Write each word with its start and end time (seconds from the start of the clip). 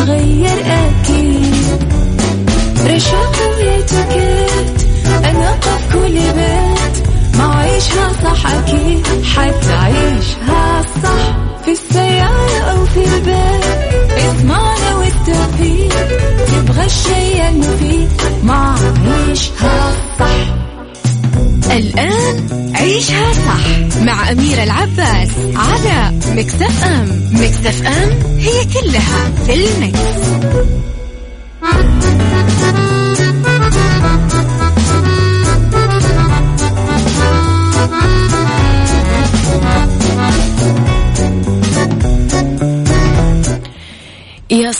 إيه 0.00 0.42
راح 0.42 0.46
تتغير 0.46 0.64
أكيد. 0.66 1.82
رشاق 2.86 3.36
ويتوكيت. 3.58 4.86
أنا 5.24 5.50
قف 5.50 5.92
كل 5.92 6.12
بيت. 6.12 7.06
ما 7.38 7.54
عيشها 7.54 8.12
صح 8.24 8.46
أكيد. 8.46 9.06
حتعيشها 9.36 10.82
صح. 11.02 11.36
في 11.64 11.70
السيارة 11.72 12.58
أو 12.70 12.84
في 12.86 13.04
البيت. 13.04 13.64
اسمعنا 14.18 14.94
والتوفيق. 14.96 16.08
تبغى 16.46 16.84
الشيء 16.84 17.48
المفيد. 17.48 18.08
ما 18.42 18.76
عيشها 19.28 19.92
صح. 20.18 20.26
الآن 21.72 22.72
عيشها 22.74 23.32
صح. 23.32 24.00
مع 24.02 24.30
أميرة 24.30 24.62
العباس 24.62 25.28
على 25.56 26.12
مكتف 26.36 26.84
أم. 26.84 27.08
مكتف 27.32 27.86
أم. 27.86 28.35
هي 28.46 28.64
كلها 28.64 29.30
في 29.46 29.54
المكس. 29.54 30.26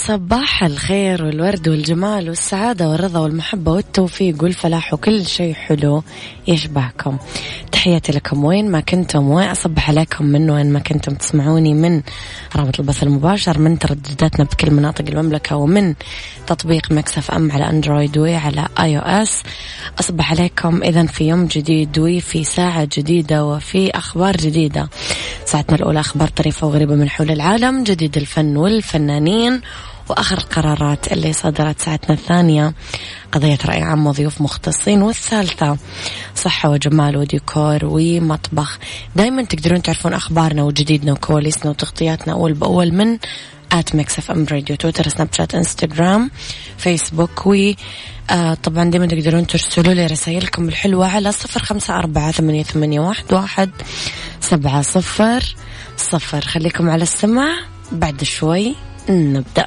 صباح 0.06 0.64
الخير 0.64 1.24
والورد 1.24 1.68
والجمال 1.68 2.28
والسعادة 2.28 2.88
والرضا 2.88 3.20
والمحبة 3.20 3.72
والتوفيق 3.72 4.42
والفلاح 4.42 4.94
وكل 4.94 5.26
شيء 5.26 5.54
حلو 5.54 6.02
يشبهكم. 6.48 7.18
تحياتي 7.72 8.12
لكم 8.12 8.44
وين 8.44 8.70
ما 8.70 8.80
كنتم 8.80 9.30
وين 9.30 9.48
أصبح 9.48 9.90
عليكم 9.90 10.24
من 10.26 10.50
وين 10.50 10.72
ما 10.72 10.78
كنتم 10.78 11.14
تسمعوني 11.14 11.74
من 11.74 12.02
رابط 12.56 12.80
البث 12.80 13.02
المباشر 13.02 13.58
من 13.58 13.78
تردداتنا 13.78 14.44
بكل 14.44 14.70
مناطق 14.70 15.04
المملكة 15.08 15.56
ومن 15.56 15.94
تطبيق 16.46 16.92
Mix 16.92 17.30
FM 17.30 17.52
على 17.52 17.70
Android 17.70 18.18
وعلى 18.18 18.68
iOS 18.80 19.42
أصبح 20.00 20.30
عليكم 20.30 20.82
إذا 20.82 21.06
في 21.06 21.28
يوم 21.28 21.46
جديد 21.46 21.98
وفي 21.98 22.44
ساعة 22.44 22.88
جديدة 22.96 23.44
وفي 23.44 23.90
أخبار 23.90 24.36
جديدة. 24.36 24.88
ساعتنا 25.44 25.76
الأولى 25.76 26.00
أخبار 26.00 26.28
طريفة 26.28 26.66
وغريبة 26.66 26.94
من 26.94 27.10
حول 27.10 27.30
العالم 27.30 27.84
جديد 27.84 28.16
الفن 28.16 28.56
والفنانين. 28.56 29.60
وآخر 30.08 30.38
القرارات 30.38 31.12
اللي 31.12 31.32
صدرت 31.32 31.80
ساعتنا 31.80 32.14
الثانية. 32.14 32.74
قضية 33.32 33.58
رأي 33.66 33.82
عام 33.82 34.06
وضيوف 34.06 34.40
مختصين. 34.40 35.02
والثالثة 35.02 35.78
صحة 36.34 36.70
وجمال 36.70 37.16
وديكور 37.16 37.78
ومطبخ. 37.82 38.78
دايما 39.16 39.44
تقدرون 39.44 39.82
تعرفون 39.82 40.14
أخبارنا 40.14 40.62
وجديدنا 40.62 41.12
وكواليسنا 41.12 41.70
وتغطياتنا. 41.70 42.32
أول 42.32 42.52
بأول 42.52 42.92
من 42.92 43.18
at 43.72 43.94
Mix 43.94 44.18
FM 44.18 44.46
Radio 44.52 44.76
تويتر 44.76 45.08
سناب 45.08 45.28
شات 45.32 45.54
إنستغرام 45.54 46.30
فيسبوك 46.78 47.46
و 47.46 47.72
آه 48.30 48.54
طبعا 48.54 48.90
دايما 48.90 49.06
تقدرون 49.06 49.46
ترسلوا 49.46 49.94
لي 49.94 50.06
رسائلكم 50.06 50.68
الحلوة 50.68 51.06
على 51.06 51.32
صفر 51.32 51.62
خمسة 51.62 51.98
أربعة 51.98 52.32
ثمانية, 52.32 52.62
ثمانية 52.62 53.00
واحد, 53.00 53.32
واحد 53.32 53.70
سبعة 54.40 54.82
صفر 54.82 55.56
صفر. 55.96 56.40
خليكم 56.40 56.90
على 56.90 57.02
السمع 57.02 57.48
بعد 57.92 58.24
شوي 58.24 58.74
نبدأ. 59.08 59.66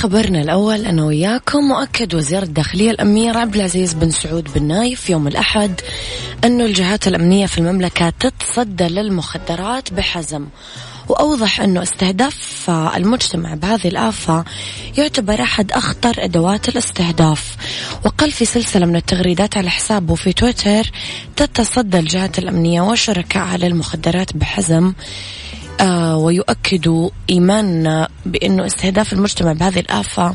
لخبرنا 0.00 0.42
الأول 0.42 0.86
أنا 0.86 1.04
وياكم 1.04 1.58
مؤكد 1.58 2.14
وزير 2.14 2.42
الداخلية 2.42 2.90
الأمير 2.90 3.38
عبد 3.38 3.54
العزيز 3.54 3.92
بن 3.92 4.10
سعود 4.10 4.48
بن 4.54 4.62
نايف 4.62 5.10
يوم 5.10 5.28
الأحد 5.28 5.80
أنه 6.44 6.64
الجهات 6.64 7.08
الأمنية 7.08 7.46
في 7.46 7.58
المملكة 7.58 8.10
تتصدى 8.20 8.84
للمخدرات 8.84 9.92
بحزم 9.92 10.46
وأوضح 11.08 11.60
أنه 11.60 11.82
استهداف 11.82 12.70
المجتمع 12.70 13.54
بهذه 13.54 13.88
الآفة 13.88 14.44
يعتبر 14.98 15.42
أحد 15.42 15.72
أخطر 15.72 16.14
أدوات 16.18 16.68
الاستهداف 16.68 17.56
وقال 18.04 18.30
في 18.30 18.44
سلسلة 18.44 18.86
من 18.86 18.96
التغريدات 18.96 19.56
على 19.56 19.70
حسابه 19.70 20.14
في 20.14 20.32
تويتر 20.32 20.90
تتصدى 21.36 21.98
الجهات 21.98 22.38
الأمنية 22.38 22.80
وشركائها 22.80 23.56
للمخدرات 23.56 24.36
بحزم 24.36 24.86
آه 24.86 25.39
ويؤكد 26.16 27.10
إيماننا 27.30 28.08
بأنه 28.26 28.66
استهداف 28.66 29.12
المجتمع 29.12 29.52
بهذه 29.52 29.80
الآفة 29.80 30.34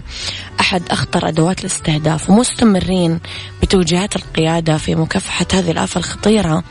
أحد 0.59 0.83
أخطر 0.91 1.27
أدوات 1.27 1.59
الاستهداف. 1.59 2.29
ومستمرين 2.29 3.19
بتوجيهات 3.61 4.15
القيادة 4.15 4.77
في 4.77 4.95
مكافحة 4.95 5.45
هذه 5.53 5.71
الآفة 5.71 5.97
الخطيرة 5.97 6.63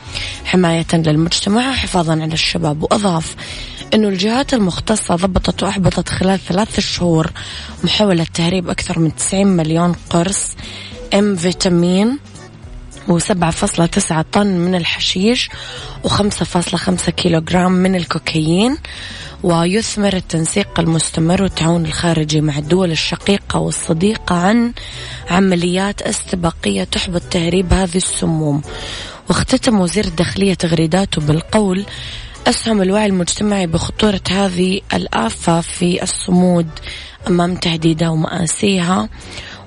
حماية 0.45 0.85
للمجتمع 0.93 1.69
وحفاظا 1.69 2.13
على 2.13 2.33
الشباب. 2.33 2.83
وأضاف 2.83 3.35
أنه 3.93 4.07
الجهات 4.07 4.53
المختصة 4.53 5.15
ضبطت 5.15 5.63
وأحبطت 5.63 6.09
خلال 6.09 6.39
ثلاث 6.39 6.79
شهور 6.79 7.31
محاولة 7.83 8.25
تهريب 8.33 8.69
أكثر 8.69 8.99
من 8.99 9.15
90 9.15 9.47
مليون 9.47 9.95
قرص 10.09 10.51
ام 11.13 11.35
فيتامين 11.35 12.19
وسبعة 13.07 13.51
فاصلة 13.51 13.85
تسعة 13.85 14.25
طن 14.31 14.47
من 14.47 14.75
الحشيش 14.75 15.49
وخمسة 16.03 16.45
فاصلة 16.45 16.79
خمسة 16.79 17.11
كيلو 17.11 17.41
جرام 17.41 17.71
من 17.71 17.95
الكوكايين 17.95 18.77
ويثمر 19.43 20.13
التنسيق 20.13 20.79
المستمر 20.79 21.43
والتعاون 21.43 21.85
الخارجي 21.85 22.41
مع 22.41 22.57
الدول 22.57 22.91
الشقيقة 22.91 23.59
والصديقة 23.59 24.35
عن 24.35 24.73
عمليات 25.29 26.01
استباقية 26.01 26.83
تحبط 26.83 27.21
تهريب 27.21 27.73
هذه 27.73 27.97
السموم. 27.97 28.61
واختتم 29.29 29.79
وزير 29.79 30.05
الداخلية 30.05 30.53
تغريداته 30.53 31.21
بالقول 31.21 31.85
أسهم 32.47 32.81
الوعي 32.81 33.05
المجتمعي 33.05 33.67
بخطورة 33.67 34.21
هذه 34.29 34.81
الآفة 34.93 35.61
في 35.61 36.03
الصمود 36.03 36.67
أمام 37.27 37.55
تهديدها 37.55 38.09
ومآسيها. 38.09 39.09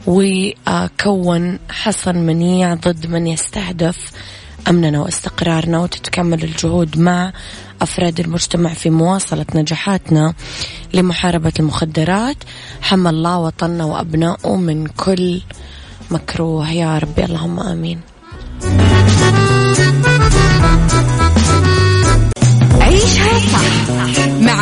وكون 0.09 1.59
حصن 1.71 2.17
منيع 2.17 2.75
ضد 2.75 3.07
من 3.07 3.27
يستهدف 3.27 3.97
أمننا 4.69 5.01
واستقرارنا 5.01 5.79
وتتكمل 5.79 6.45
الجهود 6.45 6.99
مع 6.99 7.33
أفراد 7.83 8.21
المجتمع 8.21 8.75
في 8.75 8.91
مواصلة 8.91 9.47
نجاحاتنا 9.55 10.35
لمحاربة 10.95 11.53
المخدرات. 11.61 12.37
حمى 12.83 13.11
الله 13.11 13.39
وطننا 13.39 13.85
وأبنائه 13.85 14.57
من 14.57 14.87
كل 14.87 15.41
مكروه. 16.11 16.71
يا 16.71 16.99
ربي 16.99 17.25
اللهم 17.25 17.61
آمين. 17.61 18.01
عيشها 22.81 23.39
صح. 23.53 24.18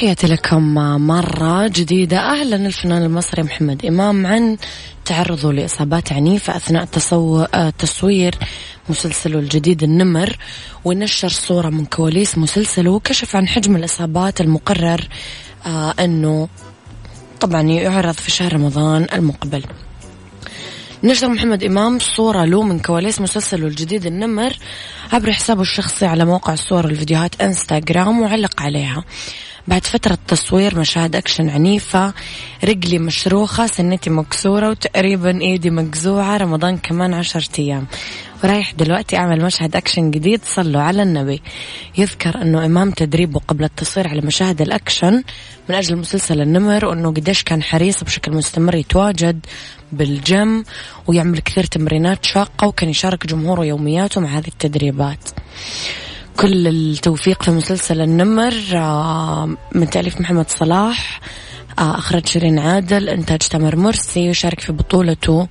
تحياتي 0.00 0.26
لكم 0.26 0.74
مرة 1.06 1.68
جديدة. 1.68 2.18
أهلا 2.18 2.56
الفنان 2.56 3.02
المصري 3.02 3.42
محمد 3.42 3.86
إمام 3.86 4.26
عن 4.26 4.56
تعرضه 5.04 5.52
لإصابات 5.52 6.12
عنيفة 6.12 6.56
أثناء 6.56 6.84
تصو... 6.84 7.44
تصوير 7.78 8.34
مسلسله 8.88 9.38
الجديد 9.38 9.82
النمر 9.82 10.36
ونشر 10.84 11.28
صورة 11.28 11.68
من 11.68 11.84
كواليس 11.84 12.38
مسلسله 12.38 12.90
وكشف 12.90 13.36
عن 13.36 13.48
حجم 13.48 13.76
الإصابات 13.76 14.40
المقرر 14.40 15.08
آه 15.66 15.94
أنه 16.00 16.48
طبعا 17.40 17.62
يعرض 17.62 18.14
في 18.14 18.30
شهر 18.30 18.52
رمضان 18.52 19.06
المقبل. 19.12 19.64
نشر 21.04 21.28
محمد 21.28 21.64
إمام 21.64 21.98
صورة 21.98 22.44
له 22.44 22.62
من 22.62 22.78
كواليس 22.78 23.20
مسلسله 23.20 23.66
الجديد 23.66 24.06
النمر 24.06 24.56
عبر 25.12 25.32
حسابه 25.32 25.62
الشخصي 25.62 26.06
على 26.06 26.24
موقع 26.24 26.52
الصور 26.52 26.86
والفيديوهات 26.86 27.40
إنستغرام 27.40 28.20
وعلق 28.20 28.62
عليها. 28.62 29.04
بعد 29.68 29.84
فترة 29.84 30.18
تصوير 30.28 30.78
مشاهد 30.78 31.16
أكشن 31.16 31.48
عنيفة 31.48 32.14
رجلي 32.64 32.98
مشروخة 32.98 33.66
سنتي 33.66 34.10
مكسورة 34.10 34.70
وتقريبا 34.70 35.40
إيدي 35.40 35.70
مجزوعة 35.70 36.36
رمضان 36.36 36.78
كمان 36.78 37.14
عشرة 37.14 37.48
أيام. 37.58 37.86
ورايح 38.44 38.72
دلوقتي 38.72 39.16
أعمل 39.16 39.44
مشهد 39.44 39.76
أكشن 39.76 40.10
جديد 40.10 40.40
صلوا 40.44 40.80
على 40.80 41.02
النبي. 41.02 41.42
يذكر 41.98 42.42
أنه 42.42 42.66
إمام 42.66 42.90
تدريبه 42.90 43.40
قبل 43.48 43.64
التصوير 43.64 44.08
على 44.08 44.20
مشاهد 44.20 44.62
الأكشن 44.62 45.22
من 45.68 45.74
أجل 45.74 45.96
مسلسل 45.96 46.40
النمر 46.40 46.84
وأنه 46.84 47.08
قديش 47.08 47.42
كان 47.42 47.62
حريص 47.62 48.04
بشكل 48.04 48.32
مستمر 48.32 48.74
يتواجد 48.74 49.46
بالجيم 49.92 50.64
ويعمل 51.06 51.38
كثير 51.38 51.64
تمرينات 51.64 52.24
شاقة 52.24 52.66
وكان 52.66 52.88
يشارك 52.88 53.26
جمهوره 53.26 53.64
يومياته 53.64 54.20
مع 54.20 54.28
هذه 54.28 54.48
التدريبات. 54.48 55.30
كل 56.40 56.68
التوفيق 56.68 57.42
في 57.42 57.50
مسلسل 57.50 58.00
النمر 58.00 58.54
آه، 58.74 59.48
من 59.74 59.90
تأليف 59.90 60.20
محمد 60.20 60.50
صلاح 60.50 61.20
آه، 61.78 61.98
أخرج 61.98 62.26
شيرين 62.26 62.58
عادل 62.58 63.08
إنتاج 63.08 63.38
تامر 63.38 63.76
مرسي 63.76 64.30
وشارك 64.30 64.60
في 64.60 64.72
بطولته 64.72 65.48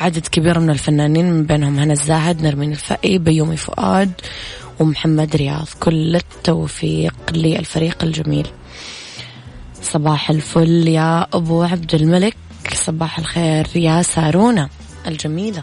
عدد 0.00 0.26
كبير 0.26 0.58
من 0.58 0.70
الفنانين 0.70 1.32
من 1.32 1.44
بينهم 1.44 1.78
هنا 1.78 1.92
الزاهد 1.92 2.42
نرمين 2.42 2.72
الفقي 2.72 3.18
بيومي 3.18 3.56
فؤاد 3.56 4.12
ومحمد 4.80 5.36
رياض. 5.36 5.68
كل 5.80 6.16
التوفيق 6.16 7.14
للفريق 7.32 8.02
الجميل. 8.02 8.46
صباح 9.82 10.30
الفل 10.30 10.88
يا 10.88 11.26
أبو 11.32 11.62
عبد 11.62 11.94
الملك 11.94 12.36
صباح 12.74 13.18
الخير 13.18 13.66
يا 13.74 14.02
سارونا 14.02 14.68
الجميلة. 15.06 15.62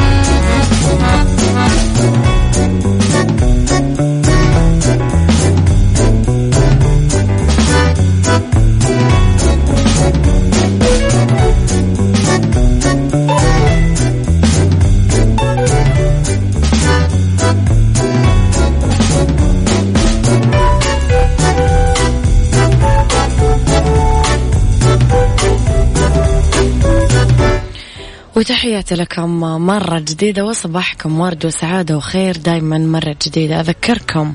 وتحياتي 28.35 28.95
لكم 28.95 29.39
مرة 29.65 29.99
جديدة 29.99 30.45
وصباحكم 30.45 31.19
ورد 31.19 31.45
وسعادة 31.45 31.97
وخير. 31.97 32.37
دايما 32.37 32.77
مرة 32.77 33.15
جديدة 33.25 33.59
أذكركم 33.59 34.33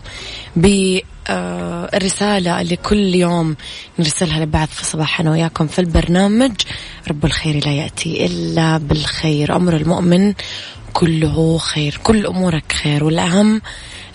بالرسالة 0.57 2.61
اللي 2.61 2.77
كل 2.77 3.15
يوم 3.15 3.57
نرسلها 3.99 4.41
لبعض 4.41 4.69
في 4.69 4.85
صباحنا 4.85 5.31
وياكم 5.31 5.67
في 5.67 5.79
البرنامج. 5.79 6.53
رب 7.09 7.25
الخير 7.25 7.67
لا 7.67 7.73
يأتي 7.73 8.27
إلا 8.27 8.79
بالخير. 8.79 9.57
أمر 9.57 9.77
المؤمن 9.77 10.35
كله 10.93 11.59
خير. 11.59 12.01
كل 12.03 12.27
أمورك 12.27 12.73
خير. 12.73 13.05
والأهم 13.05 13.63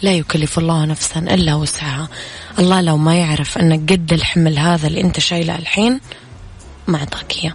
لا 0.01 0.13
يكلف 0.13 0.59
الله 0.59 0.85
نفسا 0.85 1.19
إلا 1.19 1.55
وسعها. 1.55 2.09
الله 2.59 2.81
لو 2.81 2.97
ما 2.97 3.15
يعرف 3.15 3.57
أنك 3.57 3.91
قد 3.91 4.13
الحمل 4.13 4.59
هذا 4.59 4.87
اللي 4.87 5.01
أنت 5.01 5.19
شايله 5.19 5.55
الحين 5.55 5.99
ما 6.87 6.97
أعطاك 6.97 7.33
إياه. 7.43 7.53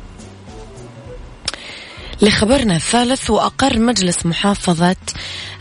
لخبرنا 2.22 2.76
الثالث 2.76 3.30
وأقر 3.30 3.78
مجلس 3.78 4.26
محافظة 4.26 4.96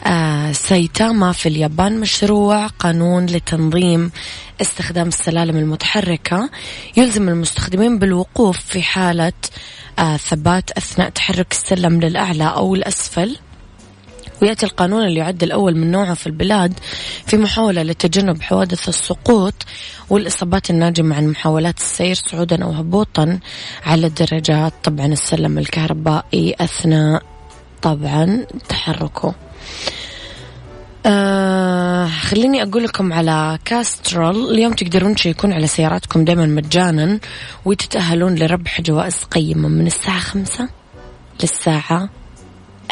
آه، 0.05 0.51
سايتاما 0.51 1.31
في 1.31 1.49
اليابان 1.49 1.99
مشروع 1.99 2.67
قانون 2.67 3.25
لتنظيم 3.25 4.11
استخدام 4.61 5.07
السلالم 5.07 5.57
المتحركة. 5.57 6.49
يلزم 6.97 7.29
المستخدمين 7.29 7.99
بالوقوف 7.99 8.57
في 8.57 8.81
حالة 8.81 9.33
آه، 9.99 10.17
ثبات 10.17 10.71
أثناء 10.71 11.09
تحرك 11.09 11.51
السلم 11.51 11.99
للأعلى 11.99 12.47
أو 12.47 12.75
الأسفل. 12.75 13.37
ويأتي 14.45 14.65
القانون 14.65 15.05
اللي 15.07 15.19
يعد 15.19 15.43
الأول 15.43 15.77
من 15.77 15.91
نوعه 15.91 16.13
في 16.13 16.27
البلاد 16.27 16.73
في 17.25 17.37
محاولة 17.37 17.83
لتجنب 17.83 18.41
حوادث 18.41 18.89
السقوط 18.89 19.53
والإصابات 20.09 20.69
الناجمة 20.69 21.15
عن 21.15 21.27
محاولات 21.27 21.77
السير 21.77 22.15
صعودا 22.15 22.63
أو 22.63 22.71
هبوطا 22.71 23.39
على 23.85 24.07
الدرجات 24.07 24.73
طبعا 24.83 25.05
السلم 25.05 25.57
الكهربائي 25.57 26.55
أثناء 26.59 27.23
طبعا 27.81 28.45
تحركه. 28.69 29.33
آه 31.05 32.07
خليني 32.07 32.63
أقول 32.63 32.83
لكم 32.83 33.13
على 33.13 33.59
كاسترول 33.65 34.51
اليوم 34.53 34.73
تقدرون 34.73 35.15
تشيكون 35.15 35.53
على 35.53 35.67
سياراتكم 35.67 36.25
دائما 36.25 36.45
مجانا 36.45 37.19
وتتأهلون 37.65 38.35
لربح 38.35 38.81
جوائز 38.81 39.15
قيمة 39.15 39.67
من 39.67 39.87
الساعة 39.87 40.19
خمسة 40.19 40.69
للساعة 41.41 42.09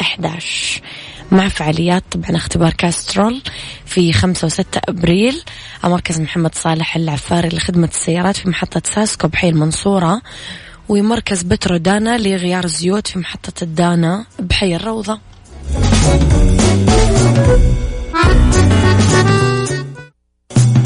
11 0.00 0.82
مع 1.30 1.48
فعاليات 1.48 2.04
طبعا 2.10 2.36
اختبار 2.36 2.72
كاسترول 2.72 3.42
في 3.86 4.12
5 4.12 4.48
و6 4.48 4.64
أبريل. 4.88 5.42
مركز 5.84 6.20
محمد 6.20 6.54
صالح 6.54 6.96
العفاري 6.96 7.48
لخدمة 7.48 7.86
السيارات 7.88 8.36
في 8.36 8.48
محطة 8.48 8.82
ساسكو 8.84 9.28
بحي 9.28 9.48
المنصورة 9.48 10.22
ومركز 10.88 11.42
بترو 11.42 11.76
دانا 11.76 12.18
لغيار 12.18 12.64
الزيوت 12.64 13.06
في 13.06 13.18
محطة 13.18 13.52
الدانا 13.62 14.26
بحي 14.38 14.76
الروضة 14.76 15.20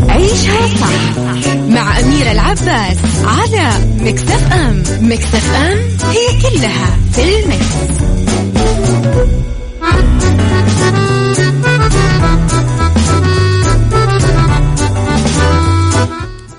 عيشها 0.09 0.67
صح 0.81 1.19
مع 1.69 2.01
أميرة 2.01 2.33
العباس 2.33 2.97
على 3.25 3.71
Mix 4.01 4.53
FM 4.53 4.83
Mix 5.01 5.55
FM 5.55 5.79
هي 6.11 6.43
كلها 6.43 6.97
في 7.13 7.41
ال 7.41 7.52
Mix. 7.52 7.99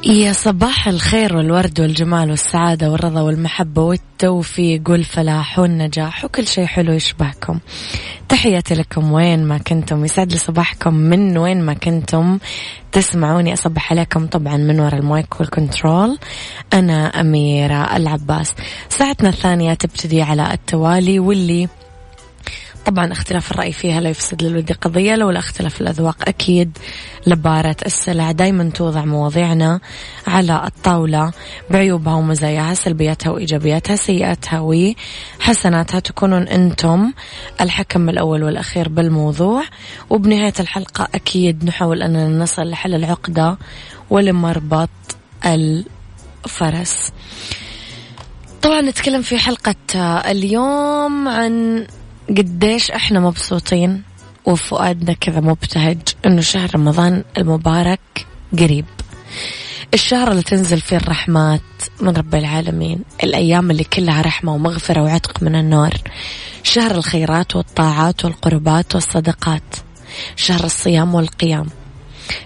يا 0.03 0.33
صباح 0.33 0.87
الخير 0.87 1.35
والورد 1.35 1.79
والجمال 1.79 2.29
والسعادة 2.29 2.91
والرضا 2.91 3.21
والمحبة 3.21 3.81
والتوفيق 3.81 4.81
والفلاح 4.89 5.59
والنجاح 5.59 6.25
وكل 6.25 6.47
شيء 6.47 6.65
حلو 6.65 6.93
يشبهكم. 6.93 7.59
تحياتي 8.29 8.73
لكم 8.73 9.11
وين 9.11 9.43
ما 9.43 9.57
كنتم. 9.57 10.05
يسعد 10.05 10.31
لي 10.31 10.37
صباحكم 10.37 10.93
من 10.93 11.37
وين 11.37 11.61
ما 11.61 11.73
كنتم. 11.73 12.39
تسمعوني 12.91 13.53
أصبح 13.53 13.91
عليكم 13.91 14.27
طبعا 14.27 14.57
من 14.57 14.79
وراء 14.79 14.99
المايك 14.99 15.39
وال 15.39 15.55
control. 15.55 16.17
أنا 16.73 17.07
أميرة 17.07 17.95
العباس. 17.95 18.55
ساعتنا 18.89 19.29
الثانية 19.29 19.73
تبتدي 19.73 20.21
على 20.21 20.53
التوالي 20.53 21.19
واللي 21.19 21.67
طبعا 22.85 23.11
اختلاف 23.11 23.51
الرأي 23.51 23.71
فيها 23.71 24.01
لا 24.01 24.09
يفسد 24.09 24.43
للود 24.43 24.71
قضية 24.71 25.15
لولا 25.15 25.39
اختلاف 25.39 25.81
الأذواق 25.81 26.17
أكيد 26.27 26.77
لبارة 27.27 27.75
السلع. 27.85 28.31
دايما 28.31 28.69
توضع 28.69 29.05
مواضيعنا 29.05 29.79
على 30.27 30.61
الطاولة 30.65 31.31
بعيوبها 31.69 32.13
ومزاياها 32.13 32.73
سلبياتها 32.73 33.29
وإيجابياتها 33.29 33.95
سيئاتها 33.95 34.59
وحسناتها. 34.59 35.99
تكونون 35.99 36.47
أنتم 36.47 37.13
الحكم 37.61 38.09
الأول 38.09 38.43
والأخير 38.43 38.89
بالموضوع. 38.89 39.63
وبنهاية 40.09 40.53
الحلقة 40.59 41.07
أكيد 41.15 41.65
نحاول 41.65 42.03
أننا 42.03 42.43
نصل 42.43 42.69
لحل 42.69 42.95
العقدة 42.95 43.57
ولمربط 44.09 44.89
الفرس. 45.45 47.11
طبعا 48.61 48.81
نتكلم 48.81 49.21
في 49.21 49.37
حلقة 49.37 49.75
اليوم 50.31 51.27
عن 51.27 51.87
قديش 52.37 52.91
إحنا 52.91 53.19
مبسوطين 53.19 54.03
وفؤادنا 54.45 55.13
كذا 55.13 55.39
مبتهج 55.39 55.97
إنه 56.25 56.41
شهر 56.41 56.75
رمضان 56.75 57.23
المبارك 57.37 57.99
قريب. 58.59 58.85
الشهر 59.93 60.31
اللي 60.31 60.43
تنزل 60.43 60.81
فيه 60.81 60.97
الرحمات 60.97 61.61
من 62.01 62.09
رب 62.09 62.35
العالمين 62.35 62.99
الأيام 63.23 63.71
اللي 63.71 63.83
كلها 63.83 64.21
رحمة 64.21 64.53
ومغفرة 64.53 65.01
وعتق 65.01 65.43
من 65.43 65.55
النار. 65.55 65.93
شهر 66.63 66.91
الخيرات 66.91 67.55
والطاعات 67.55 68.25
والقربات 68.25 68.95
والصدقات. 68.95 69.75
شهر 70.35 70.63
الصيام 70.63 71.15
والقيام. 71.15 71.67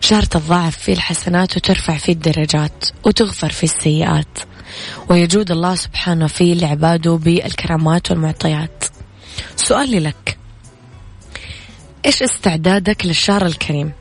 شهر 0.01 0.23
تضاعف 0.23 0.77
فيه 0.77 0.93
الحسنات 0.93 1.57
وترفع 1.57 1.97
فيه 1.97 2.13
الدرجات 2.13 2.85
وتغفر 3.05 3.49
فيه 3.49 3.67
السيئات. 3.67 4.39
ويجود 5.09 5.51
الله 5.51 5.75
سبحانه 5.75 6.27
فيه 6.27 6.53
لعباده 6.53 7.11
بالكرامات 7.15 8.11
والمعطيات. 8.11 8.83
سؤالي 9.55 9.99
لك. 9.99 10.37
إيش 12.05 12.23
استعدادك 12.23 13.05
للشهر 13.05 13.45
الكريم؟ 13.45 13.91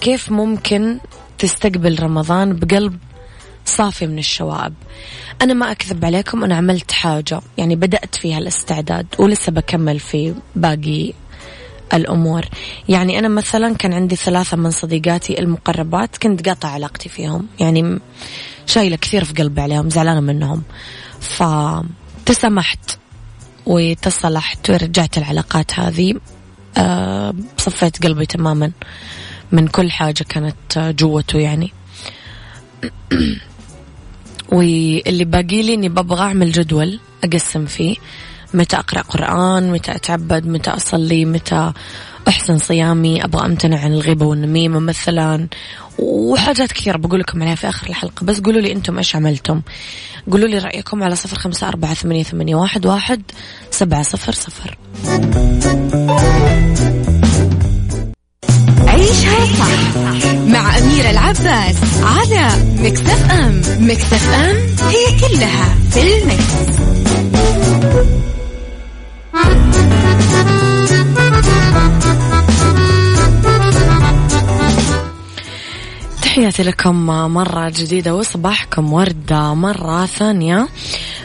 كيف 0.00 0.30
ممكن 0.32 0.98
تستقبل 1.38 2.02
رمضان 2.02 2.56
بقلب 2.56 2.98
صافي 3.64 4.06
من 4.06 4.18
الشوائب؟ 4.18 4.74
أنا 5.42 5.54
ما 5.54 5.70
أكذب 5.70 6.04
عليكم 6.04 6.44
أنا 6.44 6.56
عملت 6.56 6.92
حاجة 6.92 7.40
يعني 7.58 7.76
بدأت 7.76 8.14
فيها 8.14 8.38
الاستعداد 8.38 9.06
ولسه 9.18 9.52
بكمل 9.52 9.98
في 9.98 10.34
باقي 10.56 11.12
الأمور. 11.94 12.44
يعني 12.88 13.18
أنا 13.18 13.28
مثلا 13.28 13.74
كان 13.74 13.92
عندي 13.92 14.16
ثلاثة 14.16 14.56
من 14.56 14.70
صديقاتي 14.70 15.38
المقربات 15.38 16.16
كنت 16.16 16.48
قاطع 16.48 16.68
علاقتي 16.68 17.08
فيهم 17.08 17.46
يعني 17.60 17.98
شايلة 18.66 18.96
كثير 18.96 19.24
في 19.24 19.32
قلبي 19.32 19.60
عليهم 19.60 19.90
زعلانة 19.90 20.20
منهم. 20.20 20.62
فتسامحت 21.20 22.98
وتصلحت 23.66 24.70
ورجعت 24.70 25.18
العلاقات 25.18 25.78
هذه. 25.78 26.14
أه 26.76 27.34
صفيت 27.56 28.06
قلبي 28.06 28.26
تماما 28.26 28.72
من 29.52 29.68
كل 29.68 29.90
حاجة 29.90 30.24
كانت 30.28 30.78
جوته 30.78 31.38
يعني. 31.38 31.72
واللي 34.52 35.24
باقي 35.24 35.62
لي 35.62 35.74
إني 35.74 35.88
ببغى 35.88 36.20
أعمل 36.20 36.52
جدول 36.52 37.00
أقسم 37.24 37.66
فيه. 37.66 37.96
متى 38.54 38.76
أقرأ 38.76 39.00
قرآن 39.00 39.72
متى 39.72 39.92
أتعبد 39.94 40.46
متى 40.46 40.70
أصلي 40.70 41.24
متى 41.24 41.72
أحسن 42.28 42.58
صيامي 42.58 43.24
أبغى 43.24 43.46
أمتنع 43.46 43.80
عن 43.80 43.92
الغيبة 43.92 44.26
والنميمة 44.26 44.80
مثلا 44.80 45.48
وحاجات 45.98 46.72
كثيرة 46.72 46.96
بقول 46.96 47.20
لكم 47.20 47.42
عليها 47.42 47.54
في 47.54 47.68
آخر 47.68 47.86
الحلقة. 47.88 48.24
بس 48.24 48.40
قولوا 48.40 48.60
لي 48.60 48.72
أنتم 48.72 48.98
إيش 48.98 49.16
عملتم؟ 49.16 49.60
قولوا 50.30 50.48
لي 50.48 50.58
رأيكم 50.58 51.02
على 51.02 51.16
صفر 51.16 51.36
خمسة 51.38 51.68
أربعة 51.68 51.94
ثمانية, 51.94 52.22
ثمانية 52.22 52.54
واحد, 52.54 52.86
واحد 52.86 53.22
سبعة 53.70 54.02
صفر 54.02 54.32
صفر. 54.32 54.78
عيشها 58.86 59.46
صح 59.58 59.96
مع 60.46 60.78
أميرة 60.78 61.10
العباس 61.10 61.76
على 62.02 62.48
مكتف 62.78 63.30
أم. 63.30 63.62
مكتف 63.80 64.28
أم 64.34 64.56
هي 64.88 65.20
كلها 65.20 65.74
في 65.90 66.00
المكس. 66.02 66.76
تحياتي 76.22 76.62
لكم 76.62 77.06
مرة 77.06 77.68
جديدة 77.68 78.14
وصباحكم 78.14 78.92
وردة 78.92 79.54
مرة 79.54 80.06
ثانية. 80.06 80.68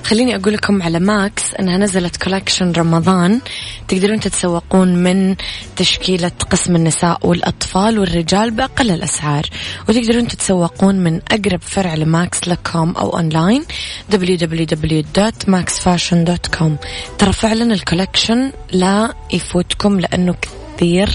خليني 0.04 0.36
أقول 0.36 0.54
لكم 0.54 0.82
على 0.82 1.00
ماكس 1.00 1.44
أنها 1.60 1.78
نزلت 1.78 2.24
collection 2.24 2.72
رمضان. 2.72 3.40
تقدرون 3.88 4.20
تتسوقون 4.20 5.04
من 5.04 5.36
تشكيلة 5.76 6.32
قسم 6.50 6.76
النساء 6.76 7.28
والأطفال 7.28 8.00
والرجال 8.00 8.52
بأقل 8.52 8.92
الأسعار. 8.92 9.46
وتقدرون 9.90 10.28
تتسوقون 10.28 10.96
من 10.96 11.22
أقرب 11.32 11.62
فرع 11.62 11.96
لماكس 11.96 12.48
لكم 12.48 12.92
أو 12.92 13.18
online 13.18 13.64
www.maxfashion.com 14.12 16.72
ترى 17.18 17.34
فعلا 17.34 17.74
ال 17.74 17.81
collection 17.81 18.52
لا 18.72 19.14
يفوتكم 19.34 20.00
لأنه 20.00 20.36
كثير 20.78 21.10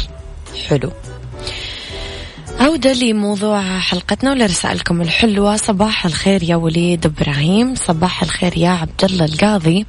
حلو. 0.69 0.91
عودة 2.61 2.93
لموضوع 2.93 3.79
حلقتنا 3.79 4.31
ولرسائلكم 4.31 5.01
الحلوة. 5.01 5.57
صباح 5.57 6.07
الخير 6.07 6.43
يا 6.43 6.57
وليد 6.57 7.07
إبراهيم. 7.07 7.75
صباح 7.75 8.23
الخير 8.23 8.59
يا 8.59 8.69
عبد 8.71 9.05
الله 9.05 9.25
القاضي. 9.25 9.87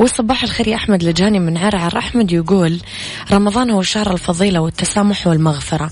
وصباح 0.00 0.42
الخير 0.42 0.68
يا 0.68 0.76
أحمد 0.76 1.02
لجاني 1.02 1.38
من 1.38 1.56
عرعر 1.56 1.98
أحمد 1.98 2.32
يقول 2.32 2.80
رمضان 3.32 3.70
هو 3.70 3.82
شهر 3.82 4.12
الفضيلة 4.12 4.60
والتسامح 4.60 5.26
والمغفرة 5.26 5.90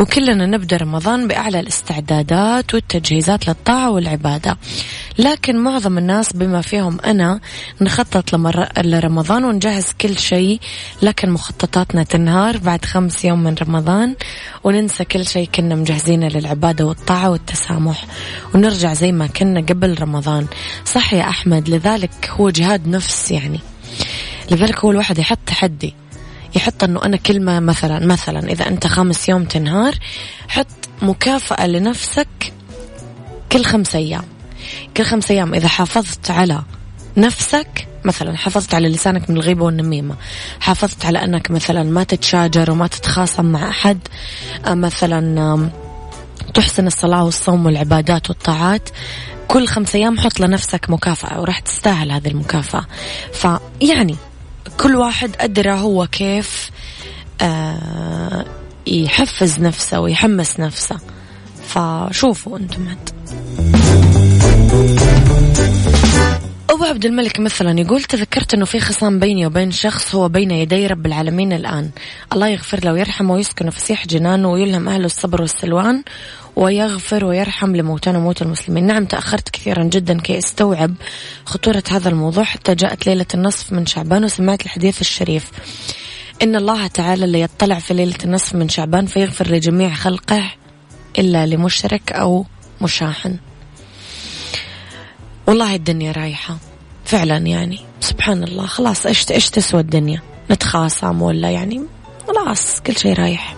وكلنا 0.00 0.46
نبدأ 0.46 0.76
رمضان 0.76 1.28
بأعلى 1.28 1.60
الاستعدادات 1.60 2.74
والتجهيزات 2.74 3.48
للطاعة 3.48 3.90
والعبادة. 3.90 4.58
لكن 5.18 5.56
معظم 5.56 5.98
الناس 5.98 6.32
بما 6.32 6.60
فيهم 6.60 6.98
أنا 7.00 7.40
نخطط 7.80 8.32
لمر... 8.32 8.68
لرمضان 8.78 9.44
ونجهز 9.44 9.86
كل 10.00 10.18
شيء 10.18 10.60
لكن 11.02 11.30
مخططاتنا 11.30 12.02
تنهار 12.02 12.56
بعد 12.56 12.84
خمس 12.84 13.24
يوم 13.24 13.42
من 13.42 13.54
رمضان 13.62 14.16
وننسى 14.64 15.04
كل 15.04 15.26
شيء 15.26 15.48
كنا 15.54 15.74
مجهزينه 15.74 16.28
للعبادة 16.28 16.86
والطاعة 16.86 17.30
والتسامح 17.30 18.04
ونرجع 18.54 18.92
زي 18.92 19.12
ما 19.12 19.26
كنا 19.26 19.60
قبل 19.60 20.00
رمضان. 20.00 20.46
صح 20.84 21.14
يا 21.14 21.28
أحمد 21.28 21.68
لذلك 21.68 22.30
هو 22.30 22.50
جهاد 22.50 22.88
نفس 22.88 23.30
يعني. 23.30 23.60
لذلك 24.50 24.78
هو 24.78 24.90
الواحد 24.90 25.18
يحط 25.18 25.38
تحدي 25.46 25.94
يحط 26.56 26.84
إنه 26.84 27.04
أنا 27.04 27.16
كلمة 27.16 27.60
مثلا 27.60 28.06
مثلا 28.06 28.52
إذا 28.52 28.68
أنت 28.68 28.86
خامس 28.86 29.28
يوم 29.28 29.44
تنهار 29.44 29.94
حط 30.48 30.66
مكافأة 31.02 31.66
لنفسك 31.66 32.52
كل 33.52 33.64
خمس 33.64 33.96
أيام. 33.96 34.37
كل 34.96 35.04
خمس 35.04 35.30
أيام 35.30 35.54
إذا 35.54 35.68
حافظت 35.68 36.30
على 36.30 36.62
نفسك 37.16 37.88
مثلا 38.04 38.36
حافظت 38.36 38.74
على 38.74 38.88
لسانك 38.88 39.30
من 39.30 39.36
الغيبة 39.36 39.64
والنميمة 39.64 40.14
حافظت 40.60 41.04
على 41.04 41.24
أنك 41.24 41.50
مثلا 41.50 41.82
ما 41.82 42.04
تتشاجر 42.04 42.70
وما 42.70 42.86
تتخاصم 42.86 43.44
مع 43.44 43.68
أحد 43.68 43.98
آه، 44.66 44.74
مثلا 44.74 45.70
تحسن 46.54 46.86
الصلاة 46.86 47.24
والصوم 47.24 47.66
والعبادات 47.66 48.30
والطاعات 48.30 48.88
كل 49.48 49.66
خمس 49.66 49.94
أيام 49.94 50.18
حط 50.18 50.40
لنفسك 50.40 50.90
مكافأة 50.90 51.40
وراح 51.40 51.58
تستاهل 51.58 52.12
هذه 52.12 52.28
المكافأة 52.28 52.86
فيعني 53.32 54.16
كل 54.80 54.96
واحد 54.96 55.30
أدرى 55.40 55.72
هو 55.72 56.06
كيف 56.06 56.70
آه، 57.40 58.44
يحفز 58.86 59.60
نفسه 59.60 60.00
ويحمس 60.00 60.60
نفسه 60.60 60.98
فشوفوا 61.66 62.58
أنتم. 62.58 62.96
أبو 66.70 66.84
عبد 66.84 67.04
الملك 67.04 67.40
مثلا 67.40 67.80
يقول 67.80 68.02
تذكرت 68.02 68.54
أنه 68.54 68.64
في 68.64 68.80
خصام 68.80 69.18
بيني 69.18 69.46
وبين 69.46 69.70
شخص 69.70 70.14
هو 70.14 70.28
بين 70.28 70.50
يدي 70.50 70.86
رب 70.86 71.06
العالمين 71.06 71.52
الآن. 71.52 71.90
الله 72.32 72.48
يغفر 72.48 72.84
له 72.84 72.92
ويرحمه 72.92 73.34
ويسكنه 73.34 73.70
فسيح 73.70 74.06
جنانه 74.06 74.50
ويلهم 74.50 74.88
أهله 74.88 75.06
الصبر 75.06 75.40
والسلوان 75.40 76.02
ويغفر 76.56 77.24
ويرحم 77.24 77.76
لموتانا 77.76 78.18
وموت 78.18 78.42
المسلمين. 78.42 78.86
نعم 78.86 79.04
تأخرت 79.04 79.48
كثيرا 79.48 79.84
جدا 79.84 80.20
كي 80.20 80.38
أستوعب 80.38 80.94
خطورة 81.44 81.82
هذا 81.90 82.08
الموضوع. 82.08 82.44
حتى 82.44 82.74
جاءت 82.74 83.06
ليلة 83.06 83.26
النصف 83.34 83.72
من 83.72 83.86
شعبان 83.86 84.24
وسمعت 84.24 84.62
الحديث 84.62 85.00
الشريف. 85.00 85.50
إن 86.42 86.56
الله 86.56 86.86
تعالى 86.86 87.24
اللي 87.24 87.40
يطلع 87.40 87.78
في 87.78 87.94
ليلة 87.94 88.18
النصف 88.24 88.54
من 88.54 88.68
شعبان 88.68 89.06
فيغفر 89.06 89.50
لجميع 89.50 89.94
خلقه 89.94 90.50
إلا 91.18 91.46
لمشرك 91.46 92.12
أو 92.12 92.46
مشاحن. 92.80 93.36
والله 95.48 95.74
الدنيا 95.74 96.12
رايحة. 96.12 96.56
فعلا 97.04 97.36
يعني. 97.36 97.80
سبحان 98.00 98.44
الله 98.44 98.66
خلاص 98.66 99.06
إيش 99.06 99.30
إيش 99.30 99.50
تسوى 99.50 99.80
الدنيا؟ 99.80 100.22
نتخاصم 100.50 101.22
ولا 101.22 101.50
يعني؟ 101.50 101.82
خلاص 102.26 102.80
كل 102.80 102.96
شيء 102.96 103.12
رايح. 103.12 103.56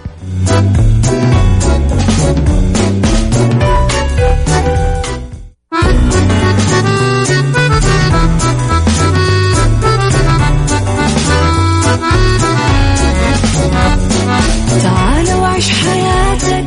تعال 14.83 15.35
وعيش 15.35 15.71
حياتك 15.71 16.65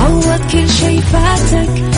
عوض 0.00 0.40
كل 0.52 0.68
شي 0.68 1.02
فاتك. 1.02 1.97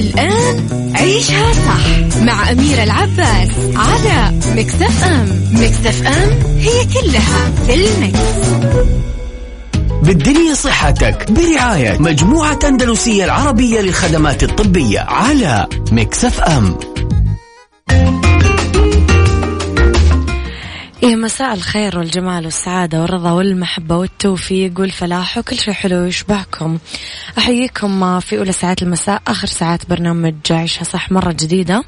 الآن 0.00 0.68
عيشها 0.96 1.52
صح 1.52 2.18
مع 2.22 2.50
أميرة 2.52 2.82
العباس 2.82 3.48
على 3.76 4.32
Mix 4.56 5.04
FM 5.04 5.28
Mix 5.52 6.06
FM 6.06 6.30
هي 6.58 6.84
كلها 6.84 7.50
في 7.66 7.74
ال 7.74 7.83
Mix. 7.83 8.18
بالدنيا 10.02 10.54
صحتك 10.54 11.30
برعاية 11.32 11.98
مجموعة 11.98 12.58
أندلسية 12.64 13.24
العربية 13.24 13.80
للخدمات 13.80 14.42
الطبية 14.42 15.00
على 15.00 15.66
Mix 15.92 16.40
FM 16.40 16.76
يا 21.02 21.16
مساء 21.16 21.54
الخير 21.54 21.98
والجمال 21.98 22.44
والسعادة 22.44 23.02
والرضا 23.02 23.32
والمحبة 23.32 23.96
والتوفيق 23.96 24.80
والفلاح 24.80 25.38
وكل 25.38 25.58
شيء 25.58 25.74
حلو 25.74 26.04
يشبهكم 26.04 26.78
أحييكم 27.38 28.20
في 28.20 28.38
أولى 28.38 28.52
ساعات 28.52 28.82
المساء 28.82 29.22
آخر 29.26 29.46
ساعات 29.46 29.90
برنامج 29.90 30.34
عيشها 30.50 30.84
صح 30.84 31.12
مرة 31.12 31.32
جديدة 31.32 31.84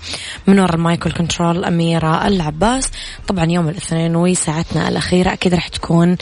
من 0.46 0.58
وراء 0.60 0.74
المايكل 0.74 1.12
كنترول 1.12 1.64
أميرة 1.64 2.26
العباس. 2.26 2.90
طبعا 3.28 3.44
يوم 3.44 3.68
الاثنين 3.68 4.16
وساعتنا 4.16 4.88
الأخيرة 4.88 5.32
أكيد 5.32 5.54
راح 5.54 5.68
تكون 5.68 6.16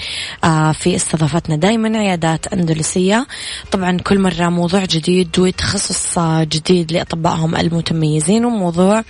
آه، 0.44 0.72
في 0.72 0.96
استضافتنا 0.96 1.56
دايما 1.56 1.98
عيادات 1.98 2.52
أندلسية. 2.52 3.26
طبعا 3.72 3.98
كل 3.98 4.18
مرة 4.18 4.48
موضوع 4.48 4.84
جديد 4.84 5.38
وتخصص 5.38 6.18
جديد 6.40 6.92
لأطبائهم 6.92 7.56
المتميزين 7.56 8.44
وموضوع 8.44 9.04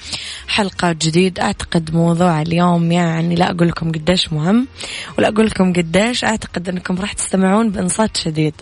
حلقة 0.49 0.93
جديد. 0.93 1.39
أعتقد 1.41 1.95
موضوع 1.95 2.43
اليوم 2.43 2.93
يعني 2.93 3.35
لا 3.35 3.51
أقول 3.51 3.70
لكم 3.71 3.93
قديش 3.93 4.33
مهم 4.33 4.67
ولا 5.19 5.29
أقول 5.29 5.47
لكم 5.47 5.73
قديش 5.73 6.25
أعتقد 6.25 6.69
أنكم 6.69 7.01
راح 7.01 7.13
تستمعون 7.13 7.71
بإنصات 7.71 8.17
شديد. 8.17 8.55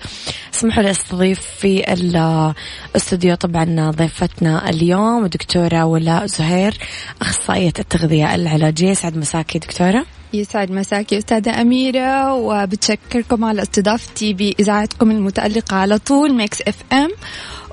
اسمحوا 0.54 0.82
لي 0.82 0.90
أستضيف 0.90 1.40
في 1.40 1.92
الأستوديو 1.92 3.34
طبعا 3.34 3.90
ضيفتنا 3.90 4.68
اليوم 4.70 5.26
دكتورة 5.26 5.84
ولاء 5.84 6.26
زهير 6.26 6.74
أخصائية 7.20 7.72
التغذية 7.78 8.34
العلاجية. 8.34 8.92
يسعد 8.92 9.16
مساكي 9.16 9.58
دكتورة. 9.58 10.17
يسعد 10.32 10.70
مساكي 10.70 11.18
أستاذة 11.18 11.60
أميرة 11.60 12.34
وبتشكركم 12.34 13.44
على 13.44 13.62
استضافتي 13.62 14.32
بإذاعتكم 14.32 15.10
المتألقة 15.10 15.76
على 15.76 15.98
طول 15.98 16.34
Mix 16.34 16.62
FM. 16.62 17.08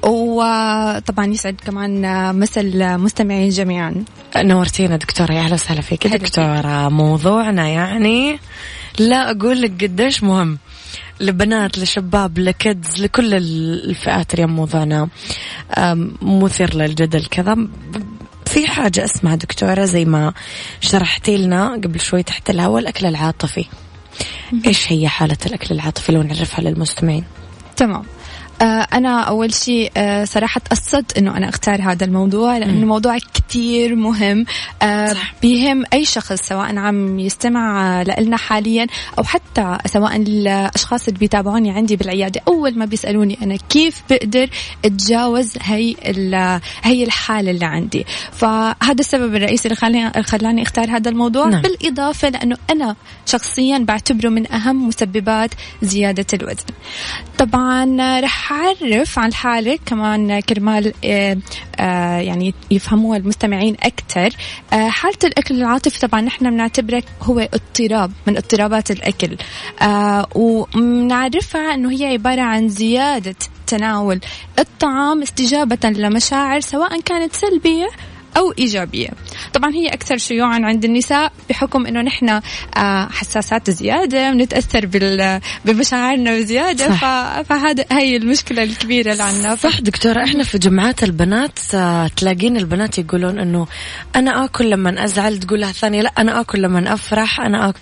وطبعا 0.03 1.25
يسعد 1.25 1.55
كمان 1.65 2.35
مسا 2.39 2.62
المستمعين 2.62 3.50
جميعا. 3.50 4.05
نورتينا 4.37 4.98
دكتورة 4.98 5.31
يا 5.33 5.39
أهلا 5.39 5.53
وسهلا 5.53 5.81
فيك. 5.81 6.07
دكتورة 6.07 6.89
موضوعنا 6.89 7.68
يعني 7.68 8.39
لا 9.00 9.31
أقول 9.31 9.61
لك 9.61 9.83
قديش 9.83 10.24
مهم 10.24 10.57
لبنات 11.20 11.77
لشباب 11.79 12.39
لكدز 12.39 13.01
لكل 13.01 13.33
الفئات 13.33 14.33
اليوم 14.33 14.55
موضوعنا. 14.55 15.09
مثير 16.22 16.75
للجدل 16.75 17.25
كذا. 17.25 17.68
في 18.55 18.68
حاجة 18.68 19.03
اسمها 19.03 19.35
دكتورة 19.35 19.85
زي 19.85 20.05
ما 20.05 20.33
شرحتي 20.81 21.37
لنا 21.37 21.74
قبل 21.74 22.00
شوي 22.00 22.24
تحت 22.24 22.50
الهواء 22.50 22.81
الأكل 22.81 23.05
العاطفي. 23.05 23.65
إيش 24.65 24.91
هي 24.91 25.07
حالة 25.07 25.37
الأكل 25.46 25.75
العاطفي 25.75 26.11
لو 26.11 26.22
نعرفها 26.22 26.61
للمستمعين؟ 26.61 27.24
تمام. 27.75 28.03
أنا 28.61 29.22
أول 29.22 29.53
شيء 29.53 29.91
آه، 29.98 30.25
صراحة 30.25 30.61
تأسست 30.70 31.18
إنه 31.18 31.37
أنا 31.37 31.50
أختار 31.50 31.81
هذا 31.81 32.05
الموضوع 32.05 32.57
لأنه 32.57 32.85
موضوع 32.85 33.18
كتير 33.18 33.96
مهم. 33.96 34.46
آه،. 34.81 35.15
بيهم 35.41 35.83
أي 35.94 36.05
شخص 36.05 36.33
سواء 36.33 36.77
عم 36.77 37.20
يستمع 37.20 38.01
لنا 38.01 38.37
حاليا 38.37 38.87
أو 39.20 39.24
حتى 39.24 39.77
سواء 39.85 40.15
الأشخاص 40.15 41.07
اللي 41.07 41.20
بيتابعوني 41.20 41.72
عندي 41.72 41.96
بالعيادة 41.96 42.41
أول 42.48 42.77
ما 42.77 42.85
بيسألوني 42.85 43.37
أنا 43.41 43.57
كيف 43.70 44.01
بقدر 44.09 44.50
أتجاوز 44.85 45.53
هي 45.61 45.96
هي 46.83 47.03
الحالة 47.03 47.51
اللي 47.51 47.65
عندي. 47.65 48.05
فهذا 48.31 49.00
السبب 49.00 49.35
الرئيسي 49.35 49.68
اللي 49.68 49.75
خلاني 49.75 50.24
خلاني 50.24 50.61
أختار 50.61 50.89
هذا 50.89 51.09
الموضوع. 51.09 51.48
نعم. 51.50 51.61
بالإضافة 51.61 52.29
لأنه 52.29 52.57
أنا 52.72 52.96
شخصيا 53.25 53.77
بعتبره 53.77 54.29
من 54.29 54.51
أهم 54.51 54.87
مسببات 54.87 55.50
زيادة 55.81 56.25
الوزن. 56.33 56.65
طبعا 57.37 57.98
رح 58.20 58.45
حعرف 58.46 59.20
عن 59.20 59.34
حالك 59.34 59.81
كمان 59.86 60.40
كرمال 60.40 60.94
آه، 61.05 61.38
آه، 61.79 62.18
يعني 62.18 62.53
يفهموها 62.72 63.18
المستمعين 63.18 63.75
أكثر 63.84 64.29
آه، 64.74 64.90
حالة 64.90 65.18
الأكل 65.24 65.55
العاطفي 65.55 66.08
طبعا 66.08 66.22
نحن 66.22 66.50
بنعتبره 66.50 67.03
هو 67.22 67.40
اضطراب 67.40 68.12
من 68.27 68.38
اضطرابات 68.38 68.92
الأكل. 68.92 69.38
ونعرفها 70.36 71.74
أنه 71.74 71.92
هي 71.92 72.05
عبارة 72.05 72.42
عن 72.42 72.70
زيادة 72.70 73.36
تناول 73.68 74.20
الطعام 74.60 75.22
استجابة 75.22 75.90
لمشاعر 75.90 76.60
سواء 76.60 77.01
كانت 77.01 77.34
سلبية 77.34 77.88
أو 78.37 78.53
إيجابية. 78.59 79.09
طبعا 79.53 79.74
هي 79.74 79.87
أكثر 79.87 80.17
شيوعا 80.17 80.59
عند 80.63 80.85
النساء 80.85 81.31
بحكم 81.50 81.85
أنه 81.85 82.01
نحن 82.01 82.29
آه، 82.29 83.07
حساسات 83.11 83.69
زيادة 83.69 84.31
بنتأثر 84.31 84.85
بمشاعرنا 85.65 86.41
زيادة 86.41 86.89
فهذا 87.43 87.85
هي 87.91 88.15
المشكلة 88.17 88.63
الكبيرة 88.63 89.11
اللي 89.11 89.24
عندنا. 89.24 89.55
صح 89.55 89.79
دكتورة 89.79 90.24
إحنا 90.24 90.43
في 90.43 90.57
جمعات 90.57 91.03
البنات 91.03 91.59
آه، 91.74 92.07
تلاقين 92.07 92.57
البنات 92.57 92.98
يقولون 92.98 93.39
إنه 93.39 93.67
أنا 94.15 94.45
آكل 94.45 94.69
لما 94.69 95.03
أزعل 95.03 95.37
تقول 95.39 95.61
لها 95.61 95.69
الثانية 95.69 96.01
لا 96.01 96.11
أنا 96.17 96.41
آكل 96.41 96.61
لما 96.61 96.93
أفرح 96.93 97.39
أنا 97.39 97.69
آكل. 97.69 97.79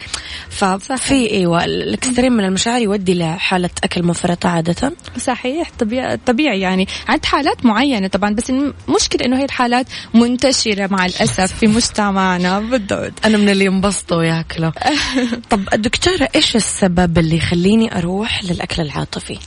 ففي 0.49 1.31
أيوه 1.31 1.65
الاكستريم 1.65 2.33
من 2.33 2.43
المشاعر 2.45 2.81
يودي 2.81 3.13
لحالة 3.13 3.69
أكل 3.83 4.03
مفرطة 4.03 4.49
عادة؟ 4.49 4.93
صحيح 5.17 5.71
طبيعي 5.79 6.17
طبيعي 6.17 6.59
يعني. 6.59 6.87
عند 7.07 7.25
حالات 7.25 7.65
معينة 7.65 8.07
طبعا 8.07 8.33
بس 8.35 8.49
المشكلة 8.49 9.25
إنه 9.25 9.39
هي 9.39 9.45
الحالات 9.45 9.87
منتشرة 10.13 10.42
منتشرة 10.43 10.88
مع 10.88 11.06
الأسف 11.06 11.53
في 11.53 11.67
مجتمعنا 11.67 12.60
بالضبط 12.60 13.13
أنا 13.25 13.38
من 13.38 13.49
اللي 13.49 13.65
ينبسطوا 13.65 14.17
وياكلوا 14.17 14.71
طب 15.49 15.65
دكتورة 15.73 16.29
إيش 16.36 16.56
السبب 16.56 17.17
اللي 17.17 17.38
يخليني 17.38 17.97
أروح 17.97 18.43
للأكل 18.43 18.82
العاطفي؟ 18.82 19.39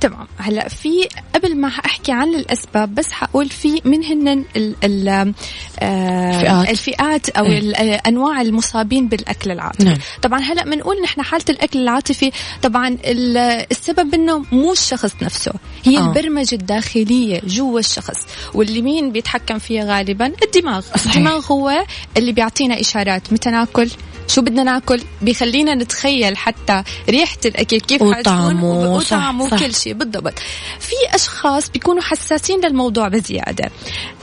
تمام 0.00 0.26
هلا 0.38 0.68
في 0.68 1.08
قبل 1.34 1.56
ما 1.56 1.68
احكي 1.68 2.12
عن 2.12 2.34
الاسباب 2.34 2.94
بس 2.94 3.12
حقول 3.12 3.48
في 3.48 3.80
منهن 3.84 4.44
ال 4.56 4.74
ال 4.84 5.34
آه 5.80 6.70
الفئات 6.70 7.28
أو 7.28 7.44
إيه؟ 7.44 7.94
أنواع 7.94 8.40
المصابين 8.40 9.08
بالأكل 9.08 9.50
العاطفي 9.50 9.84
نعم. 9.84 9.96
طبعا 10.22 10.40
هلا 10.40 10.64
بنقول 10.64 11.02
نحن 11.02 11.22
حالة 11.22 11.44
الأكل 11.50 11.78
العاطفي 11.78 12.30
طبعا 12.62 12.98
السبب 13.04 14.14
إنه 14.14 14.44
مو 14.52 14.72
الشخص 14.72 15.14
نفسه 15.22 15.52
هي 15.84 15.98
آه. 15.98 16.08
البرمجة 16.08 16.54
الداخلية 16.54 17.40
جوا 17.46 17.78
الشخص 17.78 18.18
واللي 18.54 18.82
مين 18.82 19.12
بيتحكم 19.12 19.58
فيها 19.58 19.84
غالبا 19.84 20.32
الدماغ 20.42 20.80
صحيح. 20.80 21.16
الدماغ 21.16 21.46
هو 21.52 21.84
اللي 22.16 22.32
بيعطينا 22.32 22.80
إشارات 22.80 23.32
متى 23.32 23.50
ناكل 23.50 23.90
شو 24.30 24.42
بدنا 24.42 24.62
ناكل؟ 24.62 25.00
بيخلينا 25.22 25.74
نتخيل 25.74 26.36
حتى 26.36 26.82
ريحة 27.08 27.38
الأكل 27.44 27.80
كيف 27.80 28.02
وطعمه 28.02 28.94
وطعمه 28.94 29.44
وكل 29.44 29.74
شيء 29.74 29.92
بالضبط. 29.92 30.38
في 30.80 30.94
أشخاص 31.14 31.70
بيكونوا 31.70 32.02
حساسين 32.02 32.60
للموضوع 32.64 33.08
بزيادة. 33.08 33.70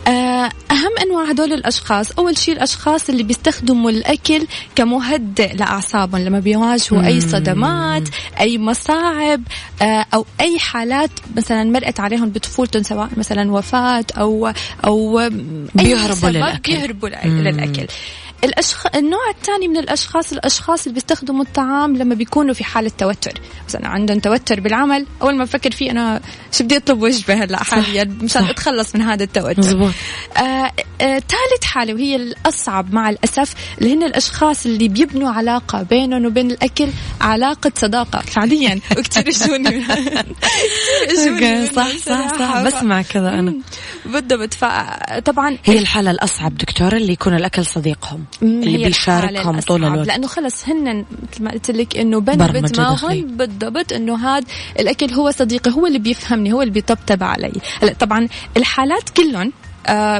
آه، 0.07 0.49
أهم 0.71 0.91
أنواع 1.05 1.29
هدول 1.29 1.53
الأشخاص 1.53 2.11
أول 2.11 2.37
شيء 2.37 2.53
الأشخاص 2.53 3.09
اللي 3.09 3.23
بيستخدموا 3.23 3.89
الأكل 3.89 4.47
كمهدئ 4.75 5.53
لأعصابهم 5.53 6.21
لما 6.21 6.39
بيواجهوا 6.39 7.05
أي 7.05 7.21
صدمات 7.21 8.09
أي 8.39 8.57
مصاعب 8.57 9.41
آه، 9.81 10.05
أو 10.13 10.25
أي 10.41 10.59
حالات 10.59 11.09
مثلا 11.35 11.63
مرقت 11.63 11.99
عليهم 11.99 12.29
بطفولتهم 12.29 12.83
سواء 12.83 13.09
مثلا 13.17 13.51
وفاة 13.51 14.05
أو 14.17 14.51
أو 14.85 15.29
بيهربوا 15.75 16.29
للأكل. 16.29 16.71
بيهربوا 16.73 17.09
للأكل. 17.09 17.87
الأشخ... 18.43 18.87
النوع 18.95 19.29
الثاني 19.29 19.67
من 19.67 19.77
الأشخاص 19.77 20.31
الأشخاص 20.31 20.81
اللي 20.83 20.93
بيستخدموا 20.93 21.43
الطعام 21.43 21.97
لما 21.97 22.15
بيكونوا 22.15 22.53
في 22.53 22.63
حالة 22.63 22.91
توتر. 22.97 23.41
مثلا 23.67 23.87
عندهم 23.87 24.19
توتر 24.19 24.59
بالعمل 24.59 25.05
أول 25.21 25.35
ما 25.35 25.43
بفكر 25.43 25.71
فيه 25.71 25.91
أنا 25.91 26.21
شو 26.51 26.63
بدي 26.63 26.77
أطلب 26.77 27.01
وجبة 27.01 27.33
هلأ 27.33 27.63
حاليا 27.63 28.17
مشان 28.21 28.43
أتخلص 28.43 28.95
من 28.95 29.01
هذا 29.01 29.23
التوتر. 29.23 29.59
مزبوط. 29.59 29.93
آه 30.37 30.71
ثالث 30.99 31.63
حالة 31.63 31.93
وهي 31.93 32.15
الأصعب 32.15 32.93
مع 32.93 33.09
الأسف 33.09 33.53
اللي 33.81 33.93
هن 33.93 34.03
الأشخاص 34.03 34.65
اللي 34.65 34.87
بيبنوا 34.87 35.29
علاقة 35.29 35.83
بينهم 35.83 36.25
وبين 36.25 36.51
الأكل 36.51 36.89
علاقة 37.21 37.71
صداقة 37.75 38.19
فعليا. 38.19 38.79
وكتير 38.97 39.31
اجوني 41.09 41.67
صح 41.67 41.97
صح 41.97 42.39
صح. 42.39 42.63
بسمع 42.63 43.01
كذا 43.01 43.29
أنا. 43.29 43.53
بالضبط 44.05 44.53
فطبعا 44.53 45.57
هي 45.65 45.79
الحالة 45.79 46.11
الأصعب 46.11 46.57
دكتورة 46.57 46.97
اللي 46.97 47.13
يكون 47.13 47.33
الأكل 47.33 47.65
صديقهم 47.65 48.25
اللي 48.41 48.85
بيشاركهم 48.85 49.59
طول 49.59 49.85
الوقت. 49.85 50.07
لأنه 50.07 50.27
خلص 50.27 50.69
هن 50.69 51.05
مثل 51.31 51.43
ما 51.43 51.51
قلت 51.51 51.71
لك 51.71 51.97
إنه 51.97 52.19
بنوا 52.19 52.47
بدماغهم 52.47 53.21
بالضبط 53.21 53.93
إنه 53.93 54.27
هذا 54.27 54.45
الأكل 54.79 55.13
هو 55.13 55.31
صديقي 55.31 55.71
هو 55.71 55.87
اللي 55.87 55.99
بيفهمني 55.99 56.53
هو 56.53 56.61
اللي 56.61 56.73
بيطبطب 56.73 57.23
علي. 57.23 57.51
هلا 57.81 57.93
طبعا 57.93 58.27
الحالات 58.57 59.09
كلهم 59.09 59.47
آه 59.47 59.66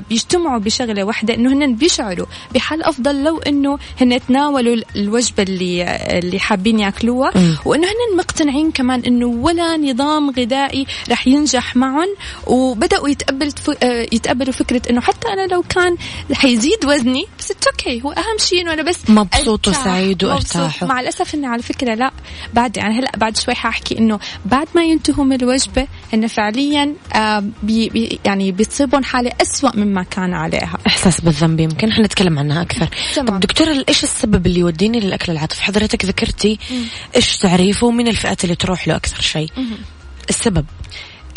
بيجتمعوا 0.09 0.59
بشغلة 0.59 1.03
واحدة 1.03 1.33
إنه 1.33 1.53
هن 1.53 1.75
بيشعروا 1.75 2.25
بحال 2.53 2.83
أفضل 2.83 3.23
لو 3.23 3.37
إنه 3.37 3.79
هن 4.01 4.19
تناولوا 4.27 4.75
الوجبة 4.95 5.43
اللي 5.43 5.83
اللي 6.19 6.39
حابين 6.39 6.79
يأكلوها 6.79 7.31
وإنه 7.65 7.87
هن 7.87 8.17
مقتنعين 8.17 8.71
كمان 8.71 8.99
إنه 8.99 9.25
ولا 9.25 9.77
نظام 9.77 10.31
غذائي 10.31 10.85
رح 11.11 11.27
ينجح 11.27 11.75
معهم 11.75 12.15
وبدأوا 12.47 13.09
يتقبل 13.09 13.51
آه 13.83 14.07
يتقبلوا 14.11 14.53
فكرة 14.53 14.81
إنه 14.89 15.01
حتى 15.01 15.27
أنا 15.27 15.47
لو 15.47 15.63
كان 15.69 15.97
حيزيد 16.33 16.85
وزني 16.85 17.25
بس 17.39 17.53
okay 17.67 18.01
هو 18.05 18.11
أهم 18.11 18.37
شيء 18.39 18.61
إنه 18.61 18.73
أنا 18.73 18.83
بس 18.83 19.09
مبسوط 19.09 19.67
وسعيد 19.67 20.23
وأرتاح. 20.23 20.83
مع 20.83 20.99
الأسف 20.99 21.35
إنه 21.35 21.47
على 21.47 21.61
فكرة 21.61 21.93
لا. 21.93 22.11
بعد 22.53 22.77
يعني 22.77 22.99
هلأ 22.99 23.11
بعد 23.17 23.37
شوي 23.37 23.55
حأحكي 23.55 23.97
إنه 23.97 24.19
بعد 24.45 24.67
ما 24.75 24.83
ينتهوا 24.83 25.25
من 25.25 25.35
الوجبة 25.35 25.87
إنه 26.13 26.27
فعليا 26.27 26.93
آه 27.15 27.43
بي 27.63 27.89
بي 27.89 28.19
يعني 28.25 28.51
بتصيبهم 28.51 29.03
حالة 29.03 29.31
أسوأ 29.57 29.75
مما 29.75 30.03
كان 30.03 30.33
عليها. 30.33 30.77
إحساس 30.87 31.21
بالذنب 31.21 31.59
يمكن. 31.59 31.91
إحنا 31.91 32.05
نتكلم 32.05 32.39
عنها 32.39 32.61
أكثر. 32.61 32.87
تمام. 33.15 33.27
طب 33.27 33.39
دكتورة 33.39 33.85
إيش 33.89 34.03
السبب 34.03 34.45
اللي 34.45 34.59
يوديني 34.59 34.99
للأكل 34.99 35.31
العاطفي؟ 35.31 35.63
حضرتك 35.63 36.05
ذكرتي. 36.05 36.59
إيش 37.15 37.37
تعريفه 37.37 37.87
ومن 37.87 38.07
الفئات 38.07 38.43
اللي 38.43 38.55
تروح 38.55 38.87
له 38.87 38.95
أكثر 38.95 39.21
شيء. 39.21 39.49
السبب. 40.29 40.65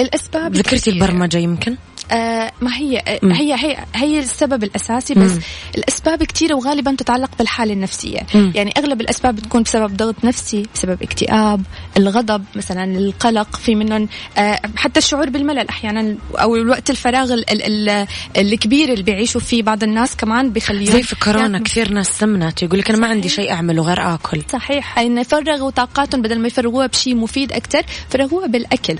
الأسباب 0.00 0.54
ذكرتي 0.54 0.90
البرمجة 0.90 1.38
يمكن؟ 1.38 1.76
آه 2.10 2.52
ما 2.60 2.76
هي 2.76 2.98
آه 2.98 3.20
هي 3.22 3.54
هي 3.54 3.76
هي 3.94 4.18
السبب 4.18 4.64
الأساسي 4.64 5.14
بس 5.14 5.30
مم. 5.30 5.40
الأسباب 5.74 6.22
كثيره 6.22 6.54
وغالبا 6.54 6.94
تتعلق 6.98 7.30
بالحالة 7.38 7.72
النفسية. 7.72 8.20
مم. 8.34 8.52
يعني 8.54 8.72
أغلب 8.78 9.00
الأسباب 9.00 9.36
بتكون 9.36 9.62
بسبب 9.62 9.96
ضغط 9.96 10.24
نفسي 10.24 10.66
بسبب 10.74 11.02
اكتئاب 11.02 11.62
الغضب 11.96 12.44
مثلا 12.54 12.84
القلق 12.84 13.56
في 13.56 13.74
منهم 13.74 14.08
آه 14.38 14.60
حتى 14.76 14.98
الشعور 14.98 15.30
بالملل 15.30 15.68
أحيانا 15.68 16.16
أو 16.34 16.56
الوقت 16.56 16.90
الفراغ 16.90 17.34
ال 17.34 17.50
ال 17.50 17.88
ال 17.88 18.06
الكبير 18.36 18.92
اللي 18.92 19.02
بيعيشوا 19.02 19.40
فيه 19.40 19.62
بعض 19.62 19.82
الناس 19.82 20.16
كمان 20.16 20.50
بيخليهم 20.50 20.92
زي 20.92 21.02
في 21.02 21.16
كورونا 21.16 21.42
يعني 21.42 21.64
كثير 21.64 21.92
ناس 21.92 22.18
سمنت. 22.18 22.62
يقول 22.62 22.78
لك 22.78 22.90
أنا 22.90 22.98
ما 22.98 23.06
عندي 23.06 23.28
شيء 23.28 23.52
اعمله 23.52 23.82
غير 23.82 24.14
آكل. 24.14 24.42
صحيح. 24.52 24.98
ان 24.98 25.18
يفرغوا 25.18 25.70
طاقاتهم 25.70 26.22
بدل 26.22 26.38
ما 26.38 26.46
يفرغوها 26.46 26.86
بشيء 26.86 27.16
مفيد 27.16 27.52
أكثر 27.52 27.82
فرغوها 28.10 28.46
بالأكل. 28.46 28.96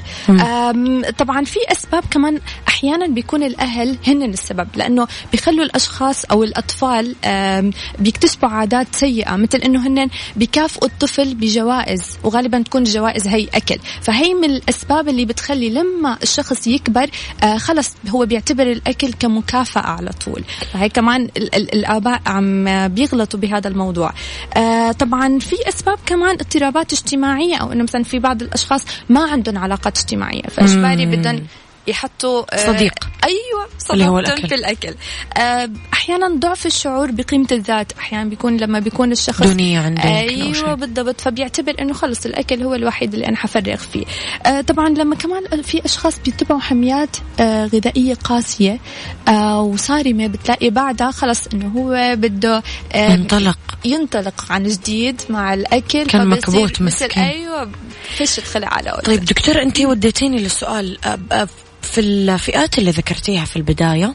طبعا 1.18 1.44
في 1.44 1.58
أسباب 1.72 2.04
كمان 2.10 2.40
أحيانا 2.68 2.99
بيكون 3.06 3.42
الأهل 3.42 3.96
هن 4.06 4.22
السبب 4.22 4.68
لأنه 4.76 5.06
بيخلوا 5.32 5.64
الأشخاص 5.64 6.24
أو 6.24 6.42
الأطفال 6.44 7.14
بيكتسبوا 7.98 8.48
عادات 8.48 8.86
سيئة 8.94 9.36
مثل 9.36 9.58
إنه 9.58 9.86
هن 9.86 10.08
بيكافئوا 10.36 10.84
الطفل 10.84 11.34
بجوائز 11.34 12.18
وغالبا 12.24 12.62
تكون 12.62 12.82
الجوائز 12.82 13.26
هي 13.26 13.48
أكل. 13.54 13.78
فهي 14.02 14.34
من 14.34 14.44
الأسباب 14.44 15.08
اللي 15.08 15.24
بتخلي 15.24 15.70
لما 15.70 16.18
الشخص 16.22 16.66
يكبر 16.66 17.10
آه، 17.42 17.56
خلص 17.56 17.94
هو 18.08 18.26
بيعتبر 18.26 18.62
الأكل 18.62 19.12
كمكافأة 19.12 19.82
على 19.82 20.10
طول. 20.24 20.42
فهي 20.72 20.88
كمان 20.88 21.28
الآباء 21.54 22.20
عم 22.26 22.88
بيغلطوا 22.88 23.40
بهذا 23.40 23.68
الموضوع. 23.68 24.12
آه، 24.56 24.92
طبعا 24.92 25.38
في 25.38 25.56
أسباب 25.68 25.98
كمان 26.06 26.30
اضطرابات 26.34 26.92
اجتماعية 26.92 27.56
أو 27.56 27.72
إنه 27.72 27.82
مثلا 27.82 28.02
في 28.02 28.18
بعض 28.18 28.42
الأشخاص 28.42 28.84
ما 29.08 29.30
عندهم 29.30 29.58
علاقات 29.58 29.98
اجتماعية. 29.98 30.42
فإجباري 30.42 31.06
بدهم 31.06 31.46
يحطوا 31.86 32.44
آه، 32.54 32.66
صديق. 32.66 32.94
أيوه 33.24 33.68
صديق 33.78 34.14
الأكل. 34.14 34.48
في 34.48 34.54
الأكل. 34.54 34.94
آه، 35.36 35.70
أحيانا 35.92 36.28
ضعف 36.28 36.66
الشعور 36.66 37.10
بقيمة 37.10 37.46
الذات. 37.52 37.92
أحيانا 37.98 38.24
بيكون 38.30 38.56
لما 38.56 38.78
بيكون 38.78 39.12
الشخص 39.12 39.42
دونية 39.42 39.78
عنده 39.80 40.02
أيوه 40.02 40.74
بالضبط. 40.74 41.20
فبيعتبر 41.20 41.74
إنه 41.80 41.92
خلص 41.92 42.26
الأكل 42.26 42.62
هو 42.62 42.74
الوحيد 42.74 43.14
اللي 43.14 43.26
أنا 43.28 43.36
حفرغ 43.36 43.76
فيه. 43.76 44.04
آه، 44.46 44.60
طبعا 44.60 44.88
لما 44.88 45.16
كمان 45.16 45.62
في 45.62 45.84
أشخاص 45.84 46.18
بيتبعوا 46.18 46.60
حميات 46.60 47.16
غذائية 47.40 48.14
قاسية 48.14 48.78
وصارمة 49.58 50.26
بتلاقي 50.26 50.70
بعدها 50.70 51.10
خلص 51.10 51.46
إنه 51.46 51.68
هو 51.68 52.16
بده 52.16 52.62
ينطلق. 52.94 53.58
ينطلق 53.84 54.44
عن 54.50 54.62
جديد 54.62 55.22
مع 55.30 55.54
الأكل. 55.54 56.06
كان 56.06 56.28
مكبوت 56.28 56.82
مسكين. 56.82 57.22
أيوه 57.22 57.70
فيش 58.16 58.36
تدخل 58.36 58.64
على 58.64 59.00
طيب 59.04 59.24
دكتور 59.24 59.62
انت 59.62 59.80
وديتيني 59.80 60.38
للسؤال 60.38 60.98
في 61.90 62.00
الفئات 62.00 62.78
اللي 62.78 62.90
ذكرتيها 62.90 63.44
في 63.44 63.56
البداية 63.56 64.14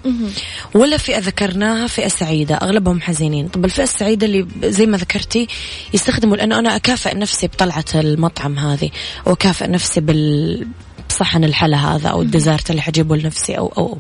ولا 0.73 0.97
فئة 0.97 1.19
ذكرناها 1.19 1.87
فئة 1.87 2.07
سعيدة؟ 2.07 2.55
أغلبهم 2.55 3.01
حزينين. 3.01 3.47
طب 3.47 3.65
الفئة 3.65 3.83
السعيدة 3.83 4.25
اللي 4.27 4.47
زي 4.63 4.85
ما 4.85 4.97
ذكرتي 4.97 5.47
يستخدموا 5.93 6.37
لأنه 6.37 6.59
أنا 6.59 6.75
أكافئ 6.75 7.17
نفسي 7.17 7.47
بطلعة 7.47 7.85
المطعم 7.95 8.59
هذه 8.59 8.89
وأكافئ 9.25 9.67
نفسي 9.67 10.01
بال 10.01 10.67
صحن 11.15 11.43
الحلا 11.43 11.77
هذا 11.77 12.09
أو 12.09 12.21
الديزرت 12.21 12.69
اللي 12.69 12.81
حجيبه 12.81 13.15
لنفسي 13.15 13.57
أو 13.57 13.73
أو, 13.77 13.85
أو. 13.85 13.97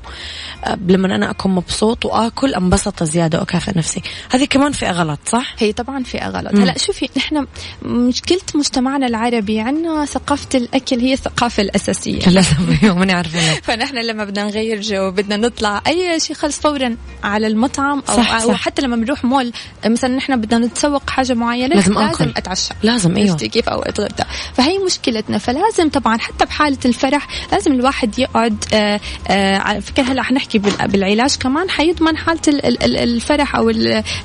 لما 0.87 1.15
أنا 1.15 1.31
أكون 1.31 1.55
مبسوط 1.55 2.05
وآكل 2.05 2.53
انبسط 2.53 3.03
زيادة 3.03 3.39
وأكافئ 3.39 3.77
نفسي. 3.77 4.01
هذه 4.31 4.45
كمان 4.45 4.71
فئة 4.71 4.91
غلط 4.91 5.19
صح؟ 5.25 5.55
هي 5.57 5.73
طبعا 5.73 6.03
فئة 6.03 6.29
غلط. 6.29 6.55
هلأ 6.55 6.77
شوفي 6.77 7.09
نحن 7.17 7.47
مشكلة 7.81 8.39
مجتمعنا 8.55 9.07
العربي 9.07 9.59
عندنا 9.59 10.05
ثقافة 10.05 10.49
الأكل 10.55 10.99
هي 10.99 11.13
الثقافة 11.13 11.63
الأساسية. 11.63 12.29
للاسف 12.29 12.83
ماني 12.83 13.13
عارفه 13.13 13.53
فنحن 13.63 13.97
لما 13.97 14.25
بدنا 14.25 14.45
نغير 14.45 14.81
جو 14.81 15.11
بدنا 15.11 15.37
نطلع 15.37 15.81
أي 15.87 16.19
شيء 16.19 16.35
خلص 16.35 16.59
فورا 16.59 16.97
على 17.23 17.47
المطعم 17.47 18.03
أو, 18.09 18.17
صح 18.17 18.31
أو 18.41 18.47
صح. 18.47 18.61
حتى 18.61 18.81
لما 18.81 18.95
بنروح 18.95 19.25
مول 19.25 19.51
مثلا 19.85 20.15
نحن 20.15 20.41
بدنا 20.41 20.65
نتسوق 20.67 21.09
حاجة 21.09 21.33
معينة 21.33 21.75
لازم, 21.75 21.93
لازم 21.93 22.33
أتعشى. 22.37 22.73
لازم 22.83 23.17
إيوه. 23.17 23.35
كيف 23.35 23.69
أو 23.69 23.81
أتغدى. 23.81 24.23
فهي 24.53 24.77
مشكلتنا. 24.77 25.37
فلازم 25.37 25.89
طبعا 25.89 26.17
حتى 26.17 26.45
بحالة 26.45 26.77
الفرح 27.05 27.27
لازم 27.51 27.71
الواحد 27.71 28.19
يقعد 28.19 28.65
آه، 28.73 28.99
آه، 29.27 29.79
فكرة 29.79 30.03
هلا 30.03 30.23
حنحكي 30.23 30.57
بالعلاج 30.59 31.35
كمان 31.35 31.69
حيضمن 31.69 32.17
حالة 32.17 32.41
الفرح 32.83 33.55
أو 33.55 33.69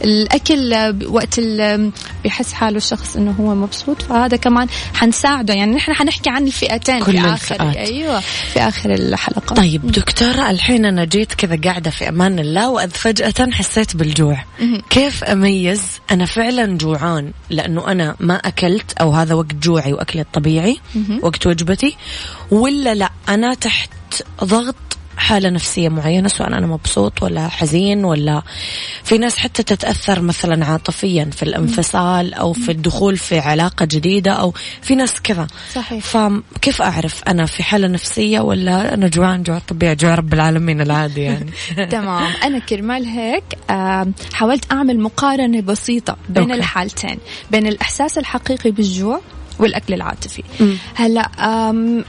الأكل 0.05 0.95
وقت 1.07 1.38
بيحس 2.22 2.52
حاله 2.52 2.76
الشخص 2.76 3.16
إنه 3.16 3.30
هو 3.40 3.54
مبسوط 3.54 4.02
فهذا 4.02 4.37
كمان 4.37 4.68
حنساعده. 4.94 5.54
يعني 5.54 5.74
نحن 5.74 5.92
حنحكي 5.92 6.30
عن 6.30 6.46
الفئتين 6.46 7.02
كل 7.02 7.12
في 7.12 7.18
آخر 7.18 7.54
الفئات. 7.54 7.76
أيوة 7.76 8.20
في 8.20 8.61
آخر 8.61 8.94
الحلقة. 8.94 9.54
طيب 9.54 9.92
دكتورة 9.92 10.50
الحين 10.50 10.85
أنا 10.85 11.04
جيت 11.04 11.35
كذا 11.35 11.61
قاعدة 11.64 11.90
في 11.90 12.09
أمان 12.09 12.38
الله 12.38 12.70
وإذ 12.70 12.90
فجأة 12.90 13.50
حسيت 13.52 13.96
بالجوع. 13.96 14.44
كيف 14.90 15.24
أميز 15.24 15.83
أنا 16.11 16.24
فعلا 16.24 16.78
جوعان؟ 16.78 17.33
لأنه 17.50 17.92
أنا 17.92 18.16
ما 18.20 18.35
أكلت 18.35 18.92
أو 18.92 19.12
هذا 19.12 19.35
وقت 19.35 19.54
جوعي 19.54 19.92
وأكلي 19.92 20.22
الطبيعي 20.22 20.80
وقت 21.22 21.46
وجبتي 21.46 21.96
ولا 22.50 22.94
لا؟ 22.94 23.11
أنا 23.28 23.54
تحت 23.54 23.90
ضغط 24.44 24.74
حالة 25.20 25.50
نفسية 25.50 25.88
معينة 25.88 26.28
سواء 26.28 26.48
أنا 26.48 26.66
مبسوط 26.66 27.22
ولا 27.22 27.48
حزين 27.48 28.04
ولا 28.04 28.42
في 29.04 29.18
ناس 29.18 29.37
حتى 29.37 29.62
تتأثر 29.62 30.22
مثلا 30.22 30.66
عاطفيا 30.66 31.30
في 31.33 31.42
الانفصال 31.42 32.35
أو 32.35 32.52
في 32.52 32.72
الدخول 32.72 33.16
في 33.16 33.38
علاقة 33.38 33.85
جديدة 33.85 34.33
أو 34.33 34.54
في 34.83 34.94
ناس 34.94 35.20
كذا. 35.20 35.46
صحيح. 35.74 36.04
فكيف 36.04 36.83
أعرف 36.83 37.22
أنا 37.28 37.46
في 37.46 37.62
حالة 37.62 37.88
نفسية 37.88 38.40
ولا 38.40 38.94
أنا 38.94 39.09
جوعان 39.09 39.42
جوع 39.42 39.59
طبيعي 39.59 39.94
جوع 39.94 40.14
رب 40.14 40.35
العالمين 40.35 40.80
العادي 40.80 41.20
يعني؟ 41.20 41.50
تمام. 41.90 42.33
أنا 42.44 42.59
كرمال 42.59 43.06
هيك 43.06 43.44
حاولت 44.33 44.72
أعمل 44.72 45.00
مقارنة 45.00 45.61
بسيطة 45.61 46.16
بين 46.28 46.42
أوكي. 46.42 46.54
الحالتين 46.54 47.18
بين 47.50 47.66
الإحساس 47.66 48.18
الحقيقي 48.18 48.70
بالجوع 48.70 49.20
والأكل 49.59 49.94
العاطفي. 49.94 50.42
هلأ 50.94 51.30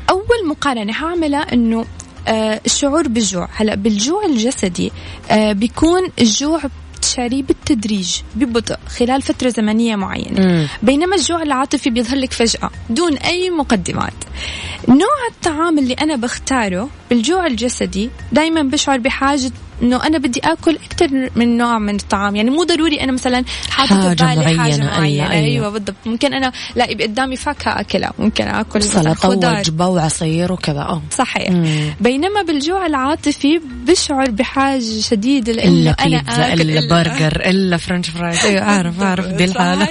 أول 0.09 0.47
مقارنة 0.47 0.93
هعملها 0.93 1.53
إنه 1.53 1.85
الشعور 2.27 3.07
بالجوع. 3.07 3.49
هلا 3.55 3.75
بالجوع 3.75 4.25
الجسدي 4.25 4.91
آه، 5.31 5.51
بيكون 5.51 6.01
الجوع 6.19 6.61
تشاريه 7.01 7.43
بالتدريج 7.43 8.15
ببطء 8.35 8.75
خلال 8.87 9.21
فترة 9.21 9.49
زمنية 9.49 9.95
معينة. 9.95 10.41
مم. 10.41 10.67
بينما 10.83 11.15
الجوع 11.15 11.41
العاطفي 11.41 11.89
بيظهر 11.89 12.17
لك 12.17 12.33
فجأة 12.33 12.69
دون 12.89 13.17
أي 13.17 13.49
مقدمات. 13.49 14.13
نوع 14.87 15.27
الطعام 15.31 15.79
اللي 15.79 15.93
أنا 15.93 16.15
بختاره 16.15 16.89
بالجوع 17.09 17.45
الجسدي 17.47 18.09
دايما 18.31 18.61
بشعر 18.63 18.97
بحاجة 18.97 19.51
إنه 19.81 20.07
أنا 20.07 20.17
بدي 20.17 20.39
آكل 20.43 20.75
أكثر 20.75 21.29
من 21.35 21.57
نوع 21.57 21.79
من 21.79 21.95
الطعام. 21.95 22.35
يعني 22.35 22.49
مو 22.49 22.63
ضروري 22.63 23.01
أنا 23.03 23.11
مثلا 23.11 23.43
حاطة 23.69 24.09
في 24.09 24.15
بالي 24.15 24.43
حاجة 24.45 24.55
معينة، 24.57 24.85
معينة. 24.85 25.31
أيوة. 25.31 25.45
أيوه 25.45 25.69
بالضبط. 25.69 25.95
ممكن 26.05 26.33
أنا 26.33 26.51
لا 26.75 26.89
يبقى 26.89 27.07
قدامي 27.07 27.35
فاكهة 27.35 27.79
أكلها. 27.79 28.13
ممكن 28.19 28.43
آكل 28.47 28.81
خضار. 28.81 29.55
ووجبة 29.55 29.87
وعصير 29.87 30.51
وكذا. 30.51 30.81
آه. 30.81 31.01
صحيح. 31.11 31.49
مم. 31.51 31.93
بينما 32.01 32.41
بالجوع 32.41 32.85
العاطفي 32.85 33.61
بشعر 33.87 34.29
بحاجة 34.29 34.99
شديدة 34.99 35.53
لإنه 35.53 35.71
إلا 35.79 35.95
أنا 36.05 36.53
آكل 36.53 36.61
إلا 36.61 36.89
برجر 36.89 37.41
إلا 37.45 37.77
French 37.77 38.09
fries 38.09 38.45
أيوه 38.45 38.61
أعرف 38.61 39.01
أعرف 39.01 39.25
دي 39.27 39.43
الحالة. 39.43 39.87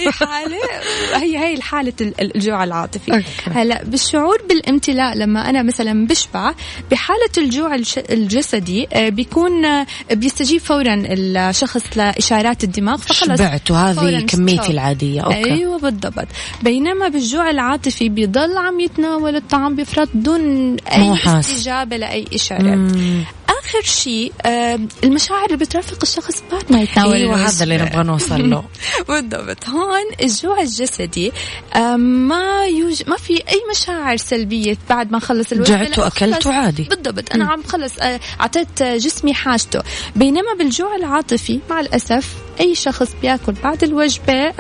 هي 1.14 1.38
هي 1.38 1.54
ال- 2.00 2.36
الجوع 2.36 2.64
العاطفي. 2.64 3.12
okay. 3.12 3.24
هلا 3.54 3.84
بالشعور 3.84 4.42
بالامتلاء 4.48 5.16
لما 5.16 5.50
أنا 5.50 5.62
مثلا 5.62 6.06
بشبع 6.06 6.54
بحالة 6.90 7.30
الجوع 7.38 7.74
الجسدي 8.10 8.88
آه، 8.92 9.08
بيكون 9.08 9.79
بيستجيب 10.10 10.60
فورا 10.60 11.02
الشخص 11.06 11.82
لإشارات 11.96 12.64
الدماغ 12.64 12.96
فخلص 12.96 13.38
شبعت 13.38 13.70
وهذه 13.70 14.26
كميتي 14.26 14.62
stop. 14.62 14.70
العادية 14.70 15.20
okay 15.20 15.52
أيوه 15.52 15.78
بالضبط 15.78 16.26
بينما 16.62 17.08
بالجوع 17.08 17.50
العاطفي 17.50 18.08
بيضل 18.08 18.56
عم 18.56 18.80
يتناول 18.80 19.36
الطعام 19.36 19.76
بفرط 19.76 20.08
دون 20.14 20.76
أي. 20.76 21.14
استجابة 21.40 21.96
لأي 21.96 22.24
اشارات 22.34 22.62
مم. 22.64 23.24
آخر 23.70 23.82
شيء 23.82 24.32
المشاعر 25.04 25.46
اللي 25.46 25.56
بترافق 25.56 25.98
الشخص 26.02 26.42
بعد 26.52 26.72
ما 26.72 26.82
يتناول 26.82 27.14
أيوه 27.14 27.46
هذا 27.46 27.64
اللي 27.64 27.76
الوجبة. 27.76 27.92
نبغى 27.92 28.02
نوصل 28.06 28.50
له 28.50 28.64
بالضبط 29.08 29.68
هون 29.68 30.04
الجوع 30.22 30.60
الجسدي 30.60 31.32
ما 31.96 32.64
يوجد 32.64 33.08
ما 33.08 33.16
في 33.16 33.32
أي 33.32 33.62
مشاعر 33.70 34.16
سلبية 34.16 34.76
بعد 34.90 35.12
ما 35.12 35.18
خلص 35.18 35.52
الوجبة 35.52 35.84
جعت 35.84 35.98
وأكلت 35.98 36.34
خلص. 36.34 36.46
وعادي. 36.46 36.82
بالضبط 36.82 37.34
أنا 37.34 37.44
عم 37.52 37.62
خلص 37.62 37.92
آه، 37.98 38.20
أعطيت 38.40 38.82
آه، 38.82 38.96
جسمي 38.96 39.34
حاجته 39.34 39.80
بينما 40.16 40.54
بالجوع 40.58 40.96
العاطفي 40.96 41.60
مع 41.70 41.80
الأسف 41.80 42.34
أي 42.60 42.74
شخص 42.74 43.08
بيأكل 43.22 43.52
بعد 43.52 43.84
الوجبة 43.84 44.50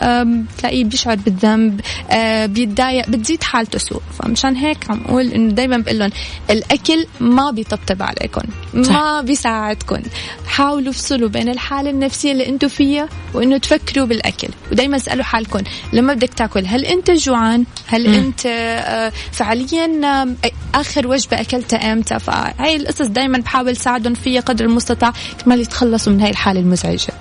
تلاقيه 0.58 0.84
بيشعر 0.84 1.16
بالذنب 1.16 1.80
آه، 2.10 2.46
بيتضايق 2.46 3.08
بتزيد 3.08 3.42
حالته 3.42 3.78
سوء. 3.78 4.02
فمشان 4.18 4.56
هيك 4.56 4.90
عم 4.90 5.00
أقول 5.08 5.26
إنه 5.26 5.52
دائما 5.52 5.78
بقول 5.78 5.98
لهم 5.98 6.10
الأكل 6.50 7.06
ما 7.20 7.50
بيطبطب 7.50 8.02
عليكم 8.02 8.42
ما 8.74 9.20
بيساعدكم. 9.20 10.02
حاولوا 10.46 10.90
افصلوا 10.90 11.28
بين 11.28 11.48
الحالة 11.48 11.90
النفسية 11.90 12.32
اللي 12.32 12.48
أنتم 12.48 12.68
فيها 12.68 13.08
وإنه 13.34 13.58
تفكروا 13.58 14.06
بالأكل. 14.06 14.48
ودائما 14.72 14.96
اسألوا 14.96 15.24
حالكم 15.24 15.60
لما 15.92 16.14
بدك 16.14 16.34
تاكل 16.34 16.66
هل 16.66 16.84
أنت 16.84 17.10
جوعان؟ 17.10 17.64
هل 17.86 18.08
مم. 18.08 18.14
أنت 18.14 18.46
آه، 18.46 19.12
فعليا 19.32 20.36
آخر 20.74 21.06
وجبة 21.06 21.40
اكلتها 21.40 21.92
أمتى؟ 21.92 22.18
فهي 22.18 22.76
القصص 22.76 23.06
دائما 23.06 23.38
بحاول 23.38 23.76
ساعدهم 23.76 24.14
فيها 24.14 24.40
قدر 24.40 24.64
المستطاع 24.64 25.12
كمان 25.44 25.60
يتخلصوا 25.60 26.12
من 26.12 26.20
هاي 26.20 26.30
الحالة 26.30 26.60
المزعجة. 26.60 27.12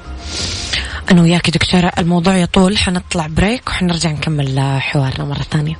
أنا 1.11 1.21
وياك 1.21 1.49
دكتورة 1.49 1.91
الموضوع 1.97 2.37
يطول 2.37 2.77
حنطلع 2.77 3.27
بريك 3.27 3.69
وحنرجع 3.69 4.11
نكمل 4.11 4.79
حوارنا 4.79 5.25
مرة 5.25 5.45
ثانية. 5.51 5.75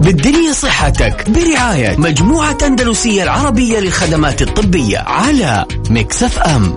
بالدنيا 0.00 0.52
صحتك 0.52 1.30
برعاية 1.30 1.96
مجموعة 1.96 2.58
أندلسية 2.62 3.22
العربية 3.22 3.78
للخدمات 3.78 4.42
الطبية 4.42 4.98
على 4.98 5.66
مكسف 5.90 6.38
أم. 6.38 6.76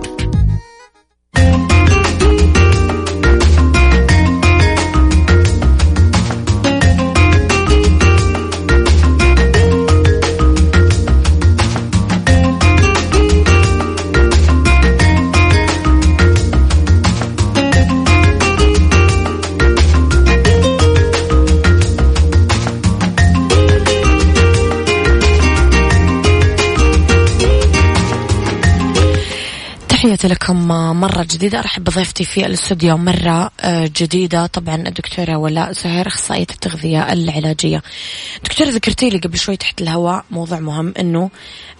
تحياتي 30.22 30.44
لكم 30.44 30.68
مرة 31.00 31.22
جديدة 31.22 31.58
أرحب 31.58 31.84
بضيفتي 31.84 32.24
في 32.24 32.46
الاستوديو 32.46 32.96
مرة 32.96 33.50
آه، 33.60 33.90
جديدة. 33.96 34.46
طبعا 34.46 34.74
الدكتورة 34.76 35.36
ولاء 35.36 35.72
زهير 35.72 36.06
أخصائية 36.06 36.46
التغذية 36.50 37.12
العلاجية. 37.12 37.82
دكتورة 38.44 38.68
ذكرتي 38.68 39.08
لي 39.10 39.18
قبل 39.18 39.38
شوي 39.38 39.56
تحت 39.56 39.82
الهواء 39.82 40.24
موضوع 40.30 40.58
مهم 40.58 40.94
أنه 41.00 41.30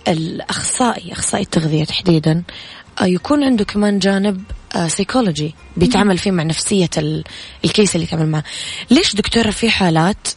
الأخصائي 0.09 1.13
أخصائي 1.13 1.43
التغذية 1.45 1.85
تحديدا 1.85 2.43
آه، 3.01 3.05
يكون 3.05 3.45
عنده 3.45 3.65
كمان 3.65 3.99
جانب 3.99 4.43
سيكولوجي 4.87 5.55
بيتعامل 5.77 6.19
فيه 6.19 6.31
مع 6.31 6.43
نفسية 6.43 6.91
ال- 6.99 7.25
case 7.65 7.95
اللي 7.97 8.07
يتعامل 8.07 8.29
معه. 8.29 8.45
ليش 8.91 9.15
دكتورة 9.17 9.51
في 9.51 9.71
حالات 9.71 10.29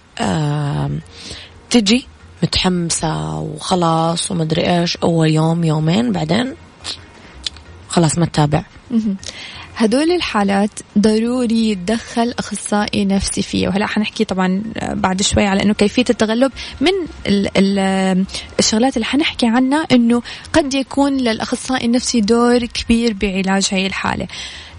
تجي 1.70 2.08
متحمسة 2.44 3.40
وخلاص 3.40 4.32
ومدري 4.32 4.80
إيش 4.80 4.98
أول 4.98 5.30
يوم 5.30 5.64
يومين 5.64 6.12
بعدين؟ 6.12 6.56
خلاص 7.96 8.18
ما 8.18 8.26
تتابع. 8.26 8.64
هدول 9.76 10.12
الحالات 10.12 10.80
ضروري 10.98 11.70
يتدخل 11.70 12.34
أخصائي 12.40 13.06
نفسي 13.06 13.42
فيه 13.42 13.68
وهلا 13.68 13.88
حنحكي 13.88 14.26
طبعا 14.26 14.64
بعد 14.82 15.22
شوي 15.22 15.46
على 15.46 15.64
إنه 15.64 15.74
كيفية 15.74 16.06
التغلب. 16.10 16.52
من 16.82 16.92
ال 17.28 17.58
ال 17.58 18.26
الشغلات 18.60 18.96
اللي 18.98 19.06
حنحكي 19.06 19.48
عنها 19.48 19.86
إنه 19.92 20.22
قد 20.54 20.74
يكون 20.74 21.18
للأخصائي 21.18 21.86
النفسي 21.86 22.22
دور 22.22 22.66
كبير 22.66 23.14
بعلاج 23.14 23.68
هي 23.72 23.88
الحالة. 23.88 24.28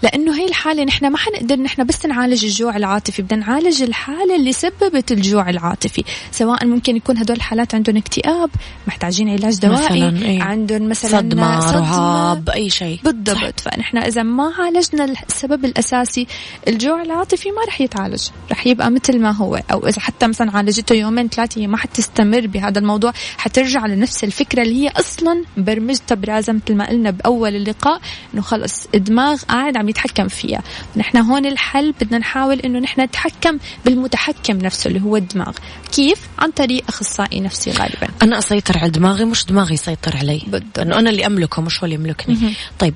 لأنه 0.03 0.39
هي 0.39 0.45
الحالة 0.45 0.83
نحن 0.83 1.07
ما 1.07 1.17
حنقدر 1.17 1.55
نحن 1.55 1.83
بس 1.83 2.05
نعالج 2.05 2.45
الجوع 2.45 2.75
العاطفي 2.77 3.21
بدنا 3.21 3.45
نعالج 3.45 3.83
الحالة 3.83 4.35
اللي 4.35 4.51
سببت 4.51 5.11
الجوع 5.11 5.49
العاطفي. 5.49 6.03
سواء 6.31 6.65
ممكن 6.65 6.95
يكون 6.95 7.17
هدول 7.17 7.37
الحالات 7.37 7.75
عندهم 7.75 7.97
اكتئاب 7.97 8.49
محتاجين 8.87 9.29
علاج 9.29 9.59
دوائي 9.59 10.07
مثلاً، 10.07 10.25
إيه. 10.25 10.43
عندهم 10.43 10.89
مثلا 10.89 11.11
صدمة, 11.11 11.71
رهاب 11.71 12.49
أي 12.49 12.69
شيء. 12.69 12.99
بالضبط. 13.03 13.59
فنحن 13.59 13.97
إذا 13.97 14.23
ما 14.23 14.53
عالجنا 14.59 15.13
السبب 15.29 15.65
الأساسي 15.65 16.27
الجوع 16.67 17.01
العاطفي 17.01 17.51
ما 17.51 17.61
رح 17.67 17.81
يتعالج 17.81 18.27
رح 18.51 18.67
يبقى 18.67 18.91
مثل 18.91 19.19
ما 19.19 19.31
هو. 19.31 19.59
أو 19.71 19.87
إذا 19.87 19.99
حتى 19.99 20.27
مثلا 20.27 20.57
عالجته 20.57 20.93
يومين 20.95 21.27
ثلاثة 21.27 21.61
هي 21.61 21.67
ما 21.67 21.77
حتستمر 21.77 22.47
بهذا 22.47 22.79
الموضوع 22.79 23.13
حترجع 23.37 23.85
لنفس 23.85 24.23
الفكرة 24.23 24.61
اللي 24.61 24.83
هي 24.83 24.89
أصلا 24.89 25.43
برمجتها 25.57 26.15
براسها 26.15 26.53
مثل 26.53 26.75
ما 26.75 26.89
قلنا 26.89 27.11
بأول 27.11 27.55
اللقاء 27.55 28.01
إنه 28.33 28.41
خلص 28.41 28.87
الدماغ 28.95 29.41
قاعد 29.41 29.77
عم 29.77 29.86
يتحكم 29.89 30.27
فيها. 30.27 30.63
نحن 30.95 31.17
هون 31.17 31.45
الحل 31.45 31.93
بدنا 32.01 32.17
نحاول 32.17 32.59
إنه 32.59 32.79
نحن 32.79 33.01
نتحكم 33.01 33.57
بالمتحكم 33.85 34.57
نفسه 34.57 34.87
اللي 34.87 35.01
هو 35.01 35.17
الدماغ. 35.17 35.51
كيف؟ 35.91 36.19
عن 36.39 36.51
طريق 36.51 36.83
أخصائي 36.87 37.39
نفسي 37.39 37.71
غالبا. 37.71 38.07
أنا 38.21 38.37
أسيطر 38.37 38.77
على 38.77 38.89
دماغي 38.89 39.25
مش 39.25 39.45
دماغي 39.45 39.73
يسيطر 39.73 40.17
علي. 40.17 40.41
بالضبط. 40.47 40.79
لأنه 40.79 40.99
أنا 40.99 41.09
اللي 41.09 41.25
أملكه 41.25 41.61
مش 41.61 41.79
هو 41.79 41.83
اللي 41.83 41.95
يملكني. 41.95 42.53
طيب 42.79 42.93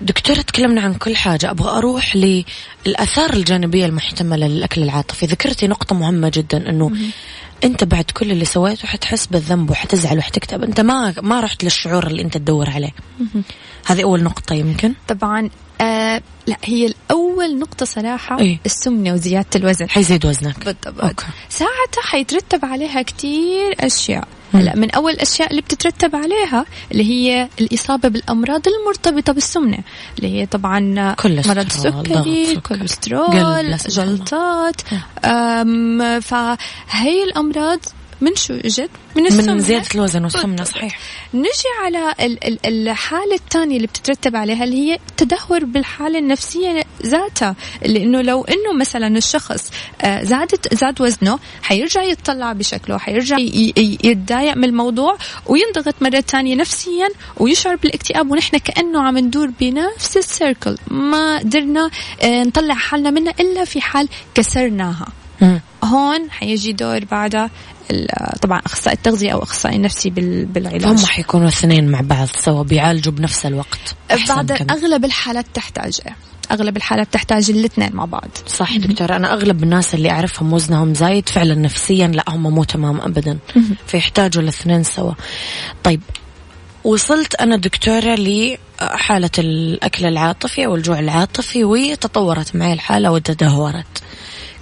دكتورة 0.00 0.40
تكلمنا 0.40 0.80
عن 0.80 0.94
كل 0.94 1.16
حاجة. 1.16 1.50
أبغى 1.50 1.78
أروح 1.78 2.16
للآثار 2.16 3.32
الجانبية 3.32 3.86
المحتملة 3.86 4.46
للأكل 4.46 4.82
العاطفي. 4.82 5.26
ذكرتي 5.26 5.66
نقطة 5.66 5.94
مهمة 5.94 6.32
جدا 6.34 6.70
أنه 6.70 6.92
أنت 7.64 7.84
بعد 7.84 8.04
كل 8.04 8.30
اللي 8.30 8.44
سويته 8.44 8.88
حتحس 8.88 9.26
بالذنب 9.26 9.70
وحتزعل 9.70 10.18
وحتكتب 10.18 10.62
أنت 10.62 10.80
ما 10.80 11.14
ما 11.22 11.40
رحت 11.40 11.64
للشعور 11.64 12.06
اللي 12.06 12.22
أنت 12.22 12.36
تدور 12.36 12.70
عليه. 12.70 12.90
هذه 13.86 14.02
أول 14.02 14.22
نقطة 14.22 14.54
يمكن؟ 14.54 14.94
طبعا 15.08 15.50
آه 15.80 16.22
لا 16.46 16.56
هي 16.64 16.86
الأول 16.86 17.58
نقطة 17.58 17.86
صراحة 17.86 18.38
إيه؟ 18.40 18.58
السمنة 18.66 19.12
وزيادة 19.12 19.46
الوزن. 19.56 19.88
حيزيد 19.90 20.26
وزنك. 20.26 20.58
بالضبط. 20.64 21.00
أوكي. 21.04 21.24
ساعتها 21.48 22.02
حيترتب 22.02 22.64
عليها 22.64 23.02
كتير 23.02 23.74
أشياء. 23.80 24.28
هلا 24.54 24.76
من 24.76 24.90
أول 24.90 25.12
الأشياء 25.12 25.50
اللي 25.50 25.62
بتترتب 25.62 26.16
عليها 26.16 26.64
اللي 26.92 27.04
هي 27.04 27.48
الإصابة 27.60 28.08
بالأمراض 28.08 28.62
المرتبطة 28.68 29.32
بالسمنة 29.32 29.78
اللي 30.18 30.40
هي 30.40 30.46
طبعا 30.46 30.80
مرض 31.24 31.58
السكري 31.66 32.56
كوليسترول. 32.56 33.76
جلطات. 33.88 34.80
فهي 36.22 37.24
الأمراض 37.24 37.80
من 38.20 38.36
شو 38.36 38.54
إجت؟ 38.54 38.90
من 39.16 39.26
السمنة 39.26 39.52
من 39.52 39.58
زيادة 39.60 39.86
الوزن 39.94 40.24
والسمنة 40.24 40.64
صحيح. 40.64 40.98
نجي 41.34 41.48
على 41.84 42.14
ال- 42.20 42.44
ال- 42.46 42.88
الحالة 42.88 43.34
الثانية 43.34 43.76
اللي 43.76 43.86
بتترتب 43.86 44.36
عليها 44.36 44.64
اللي 44.64 44.76
هي 44.92 44.98
تدهور 45.16 45.64
بالحالة 45.64 46.18
النفسية 46.18 46.84
ذاتها. 47.06 47.56
لأنه 47.82 48.20
لو 48.20 48.44
أنه 48.44 48.78
مثلا 48.80 49.16
الشخص 49.18 49.70
آه، 50.02 50.22
زادت 50.22 50.74
زاد 50.74 51.00
وزنه 51.00 51.38
حيرجع 51.62 52.02
يتطلع 52.02 52.52
بشكله 52.52 52.98
حيرجع 52.98 53.36
يتضايق 54.04 54.56
من 54.56 54.64
الموضوع 54.64 55.16
وينضغط 55.46 55.94
مرة 56.00 56.20
ثانية 56.20 56.54
نفسيا 56.54 57.08
ويشعر 57.36 57.76
بالاكتئاب 57.76 58.30
ونحن 58.30 58.58
كأنه 58.58 59.02
عم 59.02 59.18
ندور 59.18 59.50
بنفس 59.60 60.16
السيركل 60.16 60.76
ما 60.90 61.38
قدرنا 61.38 61.90
آه، 62.22 62.42
نطلع 62.42 62.74
حالنا 62.74 63.10
منها 63.10 63.34
إلا 63.40 63.64
في 63.64 63.80
حال 63.80 64.08
كسرناها. 64.34 65.06
هون 65.84 66.30
حيجي 66.30 66.72
دور 66.72 67.04
بعدها 67.04 67.50
طبعا 68.42 68.60
أخصائي 68.66 68.96
التغذية 68.96 69.30
أو 69.32 69.42
أخصائي 69.42 69.76
النفسي 69.76 70.10
بال- 70.10 70.44
بالعلاج. 70.46 70.84
هم 70.84 71.06
حيكونوا 71.06 71.48
اثنين 71.48 71.88
مع 71.88 72.00
بعض 72.00 72.28
سوا 72.28 72.62
بيعالجوا 72.62 73.12
بنفس 73.12 73.46
الوقت. 73.46 73.96
كمان. 74.56 74.70
أغلب 74.70 75.04
الحالات 75.04 75.46
تحتاج 75.54 76.00
أغلب 76.52 76.76
الحالات 76.76 77.12
تحتاج 77.12 77.50
الاثنين 77.50 77.90
مع 77.92 78.04
بعض. 78.04 78.28
صح 78.46 78.76
دكتور 78.76 79.16
أنا 79.16 79.32
أغلب 79.32 79.62
الناس 79.62 79.94
اللي 79.94 80.10
أعرفهم 80.10 80.52
وزنهم 80.52 80.94
زايد 80.94 81.28
فعلا 81.28 81.54
نفسيا 81.54 82.06
لا 82.06 82.24
هم 82.28 82.42
مو 82.54 82.64
تمام 82.64 83.00
ابدا. 83.00 83.38
فيحتاجوا 83.86 84.42
الاثنين 84.42 84.82
سوا. 84.82 85.12
طيب 85.84 86.00
وصلت 86.84 87.34
أنا 87.34 87.56
دكتورة 87.56 88.14
لحاله 88.14 89.30
الأكل 89.38 90.06
العاطفي 90.06 90.66
أو 90.66 90.74
الجوع 90.74 90.98
العاطفي 90.98 91.64
وتطورت 91.64 92.56
معي 92.56 92.72
الحالة 92.72 93.10
وتدهورت. 93.12 94.02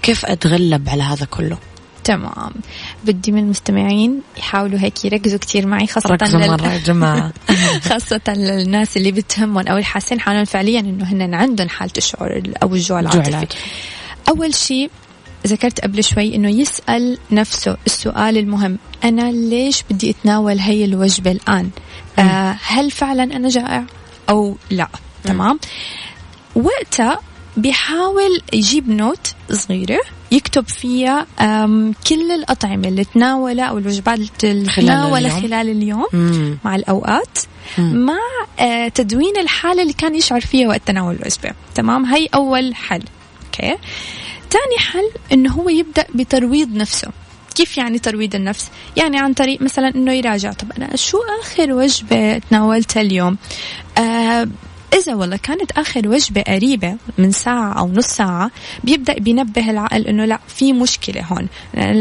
كيف 0.02 0.26
أتغلب 0.26 0.88
على 0.88 1.02
هذا 1.02 1.26
كله؟ 1.26 1.58
تمام. 2.06 2.52
بدي 3.04 3.32
من 3.32 3.38
المستمعين 3.38 4.20
يحاولوا 4.38 4.78
هيك 4.78 5.04
يركزوا 5.04 5.38
كثير 5.38 5.66
معي 5.66 5.86
خاصة 5.86 6.08
لل- 6.38 6.48
مرة 6.50 6.72
يا 6.72 6.78
جماعة. 6.78 7.32
خاصة 7.90 8.20
للناس 8.28 8.96
اللي 8.96 9.12
بتهمهم. 9.12 9.68
أو 9.68 9.76
الحاسين 9.76 10.20
حالهم 10.20 10.44
فعليا 10.44 10.80
إنه 10.80 11.04
هن 11.04 11.34
عندهم 11.34 11.68
حالة 11.68 11.92
الشعور 11.96 12.42
أو 12.62 12.74
الجوع 12.74 13.00
العاطفي. 13.00 13.46
أول 14.28 14.54
شيء 14.54 14.90
ذكرت 15.46 15.80
قبل 15.80 16.04
شوي 16.04 16.34
إنه 16.34 16.48
يسأل 16.50 17.18
نفسه 17.30 17.76
السؤال 17.86 18.38
المهم 18.38 18.78
أنا 19.04 19.32
ليش 19.32 19.82
بدي 19.90 20.10
أتناول 20.10 20.58
هي 20.58 20.84
الوجبة 20.84 21.30
الآن؟ 21.30 21.70
آه 22.18 22.56
هل 22.66 22.90
فعلا 22.90 23.22
أنا 23.22 23.48
جائع 23.48 23.84
أو 24.28 24.56
لا؟ 24.70 24.88
تمام؟ 25.24 25.58
وقتها 26.54 27.18
بيحاول 27.56 28.40
يجيب 28.52 28.88
نوت 28.90 29.34
صغيرة 29.52 30.00
يكتب 30.32 30.68
فيها 30.68 31.26
كل 32.08 32.30
الأطعمة 32.34 32.88
اللي 32.88 33.04
تناولها 33.04 33.64
أو 33.64 33.78
الوجبات 33.78 34.44
اللي 34.44 34.68
خلال 34.70 34.86
تناولها 34.86 35.18
اليوم. 35.18 35.40
خلال 35.42 35.70
اليوم 35.70 36.06
مم. 36.12 36.58
مع 36.64 36.76
الأوقات 36.76 37.38
مم. 37.78 37.96
مع 38.06 38.18
آه، 38.60 38.88
تدوين 38.88 39.36
الحالة 39.36 39.82
اللي 39.82 39.92
كان 39.92 40.14
يشعر 40.14 40.40
فيها 40.40 40.68
وقت 40.68 40.82
تناول 40.86 41.14
الوجبة 41.14 41.52
تمام 41.74 42.04
هي 42.04 42.28
أول 42.34 42.74
حل 42.74 43.02
okay 43.44 43.76
تاني 44.50 44.78
حل 44.78 45.10
إنه 45.32 45.52
هو 45.52 45.68
يبدأ 45.68 46.06
بترويض 46.14 46.74
نفسه 46.76 47.08
كيف 47.54 47.78
يعني 47.78 47.98
ترويض 47.98 48.34
النفس؟ 48.34 48.68
يعني 48.96 49.18
عن 49.18 49.32
طريق 49.34 49.62
مثلا 49.62 49.88
إنه 49.94 50.12
يراجع 50.12 50.52
طب 50.52 50.72
أنا 50.78 50.96
شو 50.96 51.18
آخر 51.42 51.72
وجبة 51.72 52.38
تناولتها 52.38 53.00
اليوم؟ 53.00 53.36
آه 53.98 54.48
إذا 54.94 55.14
والله 55.14 55.36
كانت 55.36 55.70
آخر 55.72 56.08
وجبة 56.08 56.42
قريبة 56.42 56.96
من 57.18 57.32
ساعة 57.32 57.72
أو 57.78 57.88
نص 57.88 58.06
ساعة 58.06 58.50
بيبدأ 58.84 59.14
بينبه 59.18 59.70
العقل 59.70 60.06
إنه 60.06 60.24
لا 60.24 60.38
في 60.48 60.72
مشكلة 60.72 61.22
هون. 61.22 61.48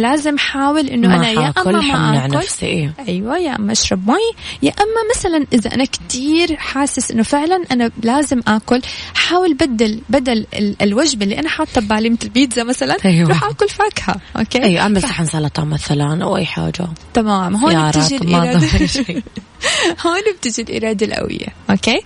لازم 0.01 0.37
حاول 0.37 0.87
إنه 0.87 1.15
أنا 1.15 1.29
يا 1.29 1.53
أما 1.57 1.81
ما 1.81 2.25
آكل 2.25 2.35
نفسي 2.37 2.65
إيه. 2.65 2.93
أيوه 3.07 3.37
يا 3.37 3.55
أما 3.55 3.71
أشرب 3.71 4.07
مي 4.07 4.15
يا 4.63 4.71
أما 4.71 5.15
مثلا 5.15 5.45
إذا 5.53 5.73
أنا 5.73 5.85
كتير 5.85 6.55
حاسس 6.55 7.11
إنه 7.11 7.23
فعلا 7.23 7.63
أنا 7.71 7.91
لازم 8.03 8.41
آكل 8.47 8.81
حاول 9.13 9.53
بدل 9.53 10.01
بدل 10.09 10.45
ال- 10.53 10.75
الوجبة 10.81 11.23
اللي 11.23 11.39
أنا 11.39 11.49
حاطة 11.49 11.81
ببالي 11.81 12.09
مثل 12.09 12.19
البيتزا 12.23 12.63
مثلا 12.63 12.97
أيوة. 13.05 13.29
روح 13.29 13.43
آكل 13.43 13.69
فاكهة 13.69 14.15
okay؟ 14.37 14.63
أيوه 14.63 14.81
أعمل 14.81 15.01
صحن 15.01 15.25
سلطة 15.25 15.65
مثلا 15.65 16.23
أو 16.23 16.37
أي 16.37 16.45
حاجة. 16.45 16.87
تمام 17.13 17.55
هون 17.55 17.71
يا 17.71 17.91
رب 17.91 18.25
ما 18.25 18.87
شيء. 18.87 19.23
هون 20.05 20.21
بتجي 20.37 20.61
الإرادة 20.61 21.05
القوية. 21.05 21.47
okay. 21.69 22.01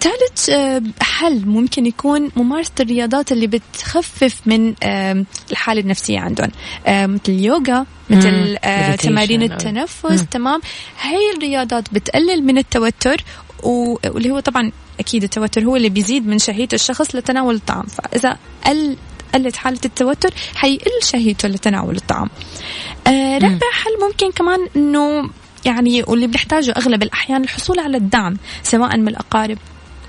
ثالث 0.00 0.50
حل 1.00 1.46
ممكن 1.46 1.86
يكون 1.86 2.30
ممارسة 2.36 2.72
الرياضات 2.80 3.32
اللي 3.32 3.46
بتخفف 3.46 4.40
من 4.46 4.74
الحالة 5.50 5.80
النفسية 5.80 6.18
عندهم. 6.20 6.50
مثل 6.88 7.20
اليوغا 7.28 7.86
مثل 8.10 8.56
meditation 8.56 8.96
تمارين 9.02 9.42
التنفس. 9.42 10.26
تمام؟ 10.30 10.60
هاي 11.00 11.30
الرياضات 11.36 11.84
بتقلل 11.92 12.44
من 12.44 12.58
التوتر 12.58 13.24
واللي 13.62 14.30
هو 14.30 14.40
طبعا 14.40 14.72
أكيد 15.00 15.22
التوتر 15.22 15.64
هو 15.64 15.76
اللي 15.76 15.88
بيزيد 15.88 16.26
من 16.26 16.38
شهية 16.38 16.68
الشخص 16.72 17.14
لتناول 17.14 17.54
الطعام. 17.54 17.86
فإذا 17.86 18.38
قل 18.66 18.96
قلت 19.34 19.56
حالة 19.56 19.80
التوتر 19.84 20.30
حيقل 20.54 20.90
شهيته 21.02 21.48
لتناول 21.48 21.96
الطعام. 21.96 22.30
آه 23.06 23.38
رابع 23.38 23.70
حل 23.72 24.06
ممكن 24.06 24.30
كمان 24.30 24.68
إنه 24.76 25.30
يعني 25.64 26.02
واللي 26.02 26.26
بنحتاجه 26.26 26.70
أغلب 26.76 27.02
الأحيان 27.02 27.42
الحصول 27.44 27.78
على 27.78 27.96
الدعم 27.96 28.36
سواء 28.62 28.96
من 28.96 29.08
الأقارب 29.08 29.58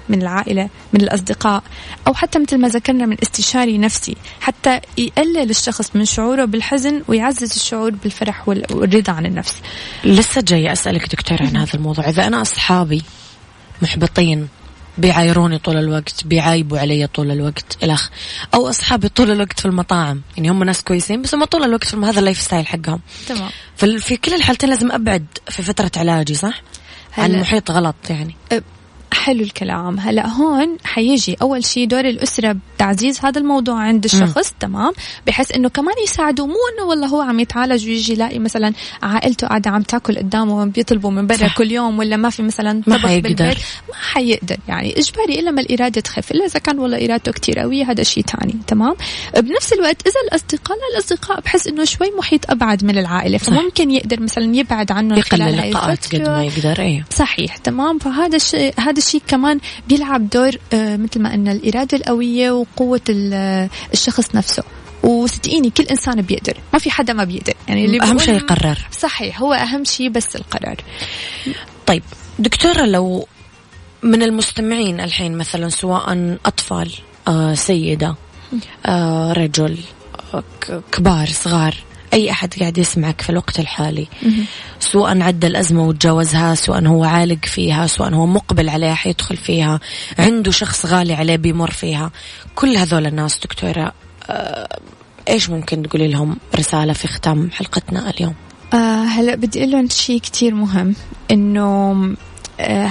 من 0.10 0.22
العائلة 0.22 0.70
من 0.94 1.02
الأصدقاء 1.02 1.64
أو 2.08 2.14
حتى 2.14 2.40
مثل 2.40 2.58
ما 2.58 2.68
ذكرنا 2.68 3.06
من 3.06 3.18
استشاري 3.24 3.78
نفسي 3.78 4.16
حتى 4.42 4.80
يقلل 4.98 5.50
الشخص 5.50 5.96
من 5.96 6.06
شعوره 6.06 6.46
بالحزن 6.46 7.02
ويعزز 7.08 7.54
الشعور 7.56 7.90
بالفرح 7.92 8.50
وال- 8.50 8.66
والرضا 8.72 9.14
عن 9.14 9.26
النفس. 9.26 9.56
لسه 10.04 10.42
جاي 10.42 10.72
أسألك 10.72 11.12
دكتور 11.16 11.38
عن 11.42 11.56
هذا 11.56 11.74
الموضوع. 11.74 12.10
إذا 12.10 12.28
أنا 12.28 12.42
أصحابي 12.42 13.02
محبطين 13.82 14.48
بيعايروني 14.97 15.58
طول 15.58 15.77
الوقت 15.77 16.23
بيعايبوا 16.25 16.80
علي 16.80 17.08
طول 17.08 17.32
الوقت 17.32 17.77
الخ 17.84 18.10
أو 18.54 18.69
أصحابي 18.69 19.10
طول 19.10 19.32
الوقت 19.32 19.60
في 19.60 19.65
المطاعم. 19.65 20.21
يعني 20.38 20.49
هم 20.49 20.63
ناس 20.63 20.84
كويسين 20.84 21.21
بس 21.21 21.36
هم 21.36 21.45
طول 21.45 21.63
الوقت 21.63 21.84
في 21.84 21.97
هذا 21.97 22.19
ال 22.19 22.41
lifestyle 22.41 22.67
حقهم. 22.67 22.99
تمام. 23.27 23.49
ففي 23.77 24.17
كل 24.17 24.34
الحالتين 24.34 24.69
لازم 24.69 24.91
أبعد 24.91 25.25
في 25.49 25.63
فترة 25.63 25.91
علاجي 25.97 26.34
صح؟ 26.36 26.62
عن 27.17 27.32
هلا- 27.32 27.41
محيط 27.41 27.71
غلط 27.71 27.95
يعني. 28.10 28.36
حلو 29.13 29.43
الكلام. 29.43 30.00
هلا 30.00 30.28
هون 30.28 30.78
حيجي 30.84 31.38
أول 31.41 31.65
شيء 31.65 31.88
دور 31.88 32.06
الأسرة 32.06 32.56
بتعزيز 32.76 33.26
هذا 33.26 33.39
الموضوع 33.39 33.80
عند 33.80 34.06
الشخص 34.06 34.54
تمام؟ 34.60 34.93
بحيث 35.28 35.52
إنه 35.56 35.69
كمان 35.69 35.95
يساعدوا. 36.04 36.47
مو 36.47 36.54
إنه 36.54 36.89
والله 36.89 37.08
هو 37.08 37.21
عم 37.21 37.39
يتعالج 37.39 37.88
ويجي 37.88 38.13
يلاقي 38.13 38.39
مثلا 38.39 38.74
عائلته 39.04 39.47
قاعدة 39.47 39.71
عم 39.71 39.82
تاكل 39.82 40.17
قدامه 40.17 40.65
بيطلبوا 40.65 41.12
من 41.12 41.28
برا. 41.28 41.47
كل 41.58 41.71
يوم 41.71 42.00
ولا 42.00 42.17
ما 42.17 42.30
في 42.30 42.43
مثلا 42.43 42.82
ما 42.88 42.97
طبخ. 42.97 43.06
بالبيت 43.06 43.39
ما 43.89 43.95
حيقدر. 44.13 44.58
يعني 44.67 45.00
إجباري 45.00 45.39
إلا 45.39 45.52
ما 45.52 45.62
الإرادة 45.62 46.02
تخف 46.02 46.32
إلا 46.32 46.45
إذا 46.45 46.60
كان 46.60 46.80
والله 46.80 47.06
إرادته 47.06 47.32
كتير 47.32 47.60
قوية 47.60 47.91
هذا 47.91 48.04
شيء 48.04 48.24
تاني 48.24 48.56
تمام؟ 48.67 48.95
بنفس 49.38 49.74
الوقت 49.74 50.08
إذا 50.08 50.21
الأصدقاء 50.28 50.78
لا 50.78 50.84
الأصدقاء 50.93 51.41
بحس 51.41 51.67
إنه 51.67 51.84
شوي 51.84 52.12
محيط 52.17 52.52
أبعد 52.52 52.84
من 52.84 52.97
العائلة 52.97 53.38
فممكن 53.38 53.91
يقدر 53.91 54.19
مثلا 54.19 54.56
يبعد 54.56 54.91
عنه 54.91 55.17
يقلل 55.17 55.41
خلال 55.41 55.60
هاي 55.60 55.74
قد. 55.74 55.97
ما 56.15 56.43
يقدر 56.43 56.82
إيه. 56.82 57.06
صحيح 57.10 57.58
تمام؟ 57.58 58.00
فهذا 58.00 58.36
الشيء 58.36 58.74
هذا 58.80 59.01
الشيء 59.02 59.22
كمان 59.28 59.60
بيلعب 59.88 60.30
دور 60.30 60.52
آه، 60.74 60.98
مثل 60.98 61.22
ما 61.22 61.32
قلنا 61.32 61.52
الإرادة 61.52 61.98
القوية 61.98 62.52
وقوة 62.52 63.02
ال- 63.10 63.34
آه، 63.34 63.70
الشخص 63.94 64.36
نفسه. 64.36 64.64
وصدقيني 65.04 65.70
كل 65.70 65.84
إنسان 65.84 66.22
بيقدر 66.22 66.58
ما 66.74 66.80
في 66.80 66.92
حدا 66.92 67.14
ما 67.14 67.24
بيقدر. 67.24 67.54
يعني 67.68 67.86
اللي 67.86 68.02
أهم 68.02 68.20
شيء 68.20 68.36
يقرر 68.36 68.78
صحيح 69.00 69.42
هو 69.42 69.54
أهم 69.54 69.84
شيء 69.84 70.10
بس 70.10 70.36
القرار. 70.36 70.76
طيب 71.86 72.04
دكتورة 72.40 72.86
لو 72.86 73.28
من 74.04 74.24
المستمعين 74.24 75.00
الحين 75.00 75.38
مثلا 75.38 75.70
سواء 75.70 76.38
أطفال 76.46 76.92
آه 77.28 77.54
سيدة 77.54 78.16
آه 78.86 79.34
رجل 79.34 79.78
آه 80.34 80.44
كبار 80.92 81.28
صغار 81.28 81.76
أي 82.13 82.32
أحد 82.32 82.54
قاعد 82.60 82.78
يسمعك 82.78 83.21
في 83.21 83.30
الوقت 83.30 83.60
الحالي. 83.60 84.08
سواء 84.80 85.21
عدى 85.21 85.47
الأزمة 85.47 85.88
وتجاوزها 85.88 86.56
سواء 86.56 86.88
هو 86.88 87.04
عالق 87.04 87.45
فيها 87.45 87.88
سواء 87.88 88.13
هو 88.13 88.26
مقبل 88.26 88.69
عليها 88.69 88.93
حيدخل 88.93 89.38
فيها 89.38 89.80
عنده 90.19 90.52
شخص 90.52 90.86
غالي 90.86 91.13
عليه 91.13 91.36
بيمر 91.36 91.71
فيها. 91.71 92.12
كل 92.56 92.78
هذول 92.78 93.06
الناس 93.08 93.39
دكتورة 93.39 93.91
آه 94.30 94.80
إيش 95.30 95.50
ممكن 95.50 95.84
تقولي 95.84 96.08
لهم 96.08 96.38
رسالة 96.56 96.93
في 96.93 97.08
ختام 97.08 97.52
حلقتنا 97.52 98.10
اليوم؟ 98.10 98.36
آه 98.74 99.04
هلا 99.04 99.36
بدي 99.36 99.60
أقول 99.60 99.71
لهم 99.71 99.89
شيء 99.89 100.19
كثير 100.19 100.56
مهم 100.56 100.95
إنه 101.32 101.93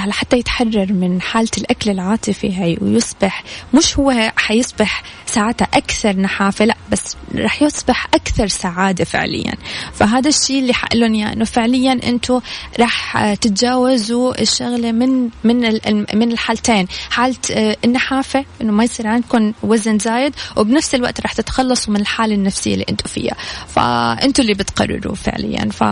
لحتى 0.07 0.39
يتحرر 0.39 0.93
من 0.93 1.23
حالة 1.23 1.51
الأكل 1.59 1.91
العاطفي 1.91 2.55
هاي 2.55 2.79
ويصبح 2.81 3.45
مش 3.75 3.99
هو 3.99 4.33
حيصبح 4.37 5.03
ساعتها 5.27 5.69
أكثر 5.75 6.17
نحافة 6.17 6.65
لا 6.65 6.77
بس 6.93 7.17
رح 7.35 7.63
يصبح 7.63 8.07
أكثر 8.15 8.47
سعادة 8.49 9.05
فعليا. 9.05 9.55
فهذا 9.93 10.29
الشيء 10.29 10.59
اللي 10.59 10.75
حقول 10.75 11.01
لهم 11.01 11.15
إياه 11.15 11.33
إنه 11.33 11.45
فعليا 11.45 11.93
أنتم 11.93 12.41
رح 12.81 13.33
تتجاوزوا 13.35 14.43
الشغلة 14.43 14.93
من 14.93 15.29
من 15.45 15.81
من 16.15 16.33
الحالتين. 16.33 16.87
حالة 17.11 17.37
آه، 17.53 17.77
النحافة 17.85 18.45
إنه 18.63 18.73
ما 18.73 18.85
يصير 18.85 19.07
عندكم 19.07 19.53
وزن 19.63 19.99
زايد 19.99 20.35
وبنفس 20.57 20.95
الوقت 20.95 21.21
رح 21.21 21.33
تتخلصوا 21.33 21.95
من 21.95 22.01
الحالة 22.01 22.35
النفسية 22.35 22.75
اللي 22.75 22.87
أنتم 22.89 23.09
فيها. 23.09 23.37
فأنتم 23.69 24.43
اللي 24.43 24.55
بتقرروا 24.55 25.15
فعليا. 25.15 25.69
ف 25.71 25.83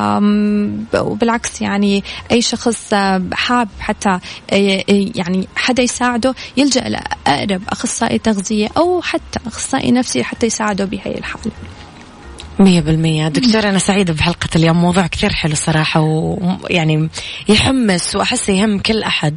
وبالعكس 0.95 1.61
يعني 1.61 2.05
أي 2.33 2.43
شخص 2.43 2.95
حاب 3.33 3.68
حتى 3.81 4.19
آه، 4.51 4.85
يعني 4.89 5.49
حدا 5.57 5.83
يساعده 5.83 6.35
يلجأ 6.57 6.89
لأقرب 6.89 7.63
أخصائي 7.69 8.19
تغذية 8.19 8.69
أو 8.77 9.03
حتى 9.03 9.41
أخصائي 9.47 9.91
نفسي 9.93 10.25
حتى 10.25 10.47
يساعده 10.47 10.85
بهي 10.85 11.15
الحالة. 11.19 11.53
مية 12.59 12.81
بالمية. 12.81 13.29
دكتور 13.29 13.69
أنا 13.69 13.79
سعيدة 13.79 14.13
بحلقة 14.13 14.49
اليوم. 14.57 14.77
موضوع 14.77 15.07
كثير 15.07 15.33
حلو 15.33 15.55
صراحة 15.55 16.01
ويعني 16.01 17.09
يحمس 17.49 18.17
وأحس 18.17 18.49
يهم 18.49 18.79
كل 18.79 19.03
أحد 19.03 19.37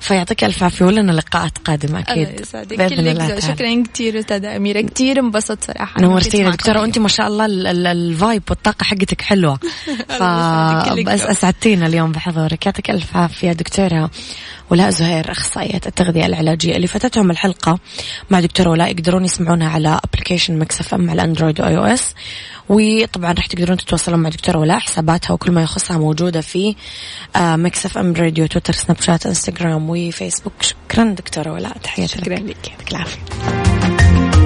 فيعطيك 0.00 0.44
ألف 0.44 0.62
عافية 0.62 0.84
ولنا 0.84 1.12
لقاءات 1.12 1.58
قادمة 1.58 2.00
أكيد. 2.00 2.28
بإذن 2.54 3.08
الله 3.08 3.40
شكرا 3.40 3.84
كثير 3.94 4.18
أستاذة 4.18 4.56
أميرة. 4.56 4.80
كثير 4.80 5.20
انبسطت 5.20 5.64
صراحة 5.64 6.00
نورتينا 6.00 6.50
دكتورة 6.50 6.80
وأنت 6.80 6.98
ما 6.98 7.08
شاء 7.08 7.26
الله 7.26 7.46
الفايب 7.92 8.42
والطاقة 8.50 8.84
حقتك 8.84 9.22
حلوة. 9.22 9.58
فبس 10.18 11.22
أسعدتينا 11.22 11.86
اليوم 11.86 12.12
بحضورك. 12.12 12.66
يعطيك 12.66 12.90
ألف 12.90 13.16
عافية 13.16 13.52
دكتورة. 13.52 14.10
ولاء 14.70 14.90
زهير 14.90 15.32
أخصائية 15.32 15.80
التغذية 15.86 16.26
العلاجية 16.26 16.76
اللي 16.76 16.86
فاتتهم 16.86 17.30
الحلقة. 17.30 17.78
مع 18.30 18.40
دكتورة 18.40 18.70
ولاء 18.70 18.90
يقدرون 18.90 19.24
يسمعونها 19.24 19.70
على 19.70 20.00
application 20.04 20.58
Mix 20.58 20.94
FM 20.94 21.10
على 21.10 21.22
ال 21.22 21.60
Android 21.60 21.76
و 21.76 21.84
iOS 21.84 22.14
وطبعا 22.68 23.32
راح 23.32 23.46
تقدرون 23.46 23.76
تتواصلون 23.76 24.18
مع 24.18 24.28
دكتورة 24.28 24.58
ولاء 24.58 24.78
حساباتها 24.78 25.34
وكل 25.34 25.52
ما 25.52 25.62
يخصها 25.62 25.98
موجودة 25.98 26.40
في 26.40 26.74
Mix 27.36 27.98
FM 27.98 28.14
راديو 28.14 28.46
تويتر 28.46 28.72
سناب 28.72 29.00
شات 29.00 29.26
انستغرام 29.26 29.90
وفيسبوك 29.90 30.52
شكرا 30.60 31.04
دكتورة 31.04 31.52
ولاء 31.52 31.78
تحياتي 31.78 32.18
شكرا 32.18 32.34
لك. 32.34 32.68
يعطيك 32.68 32.90
العافية. 32.90 34.37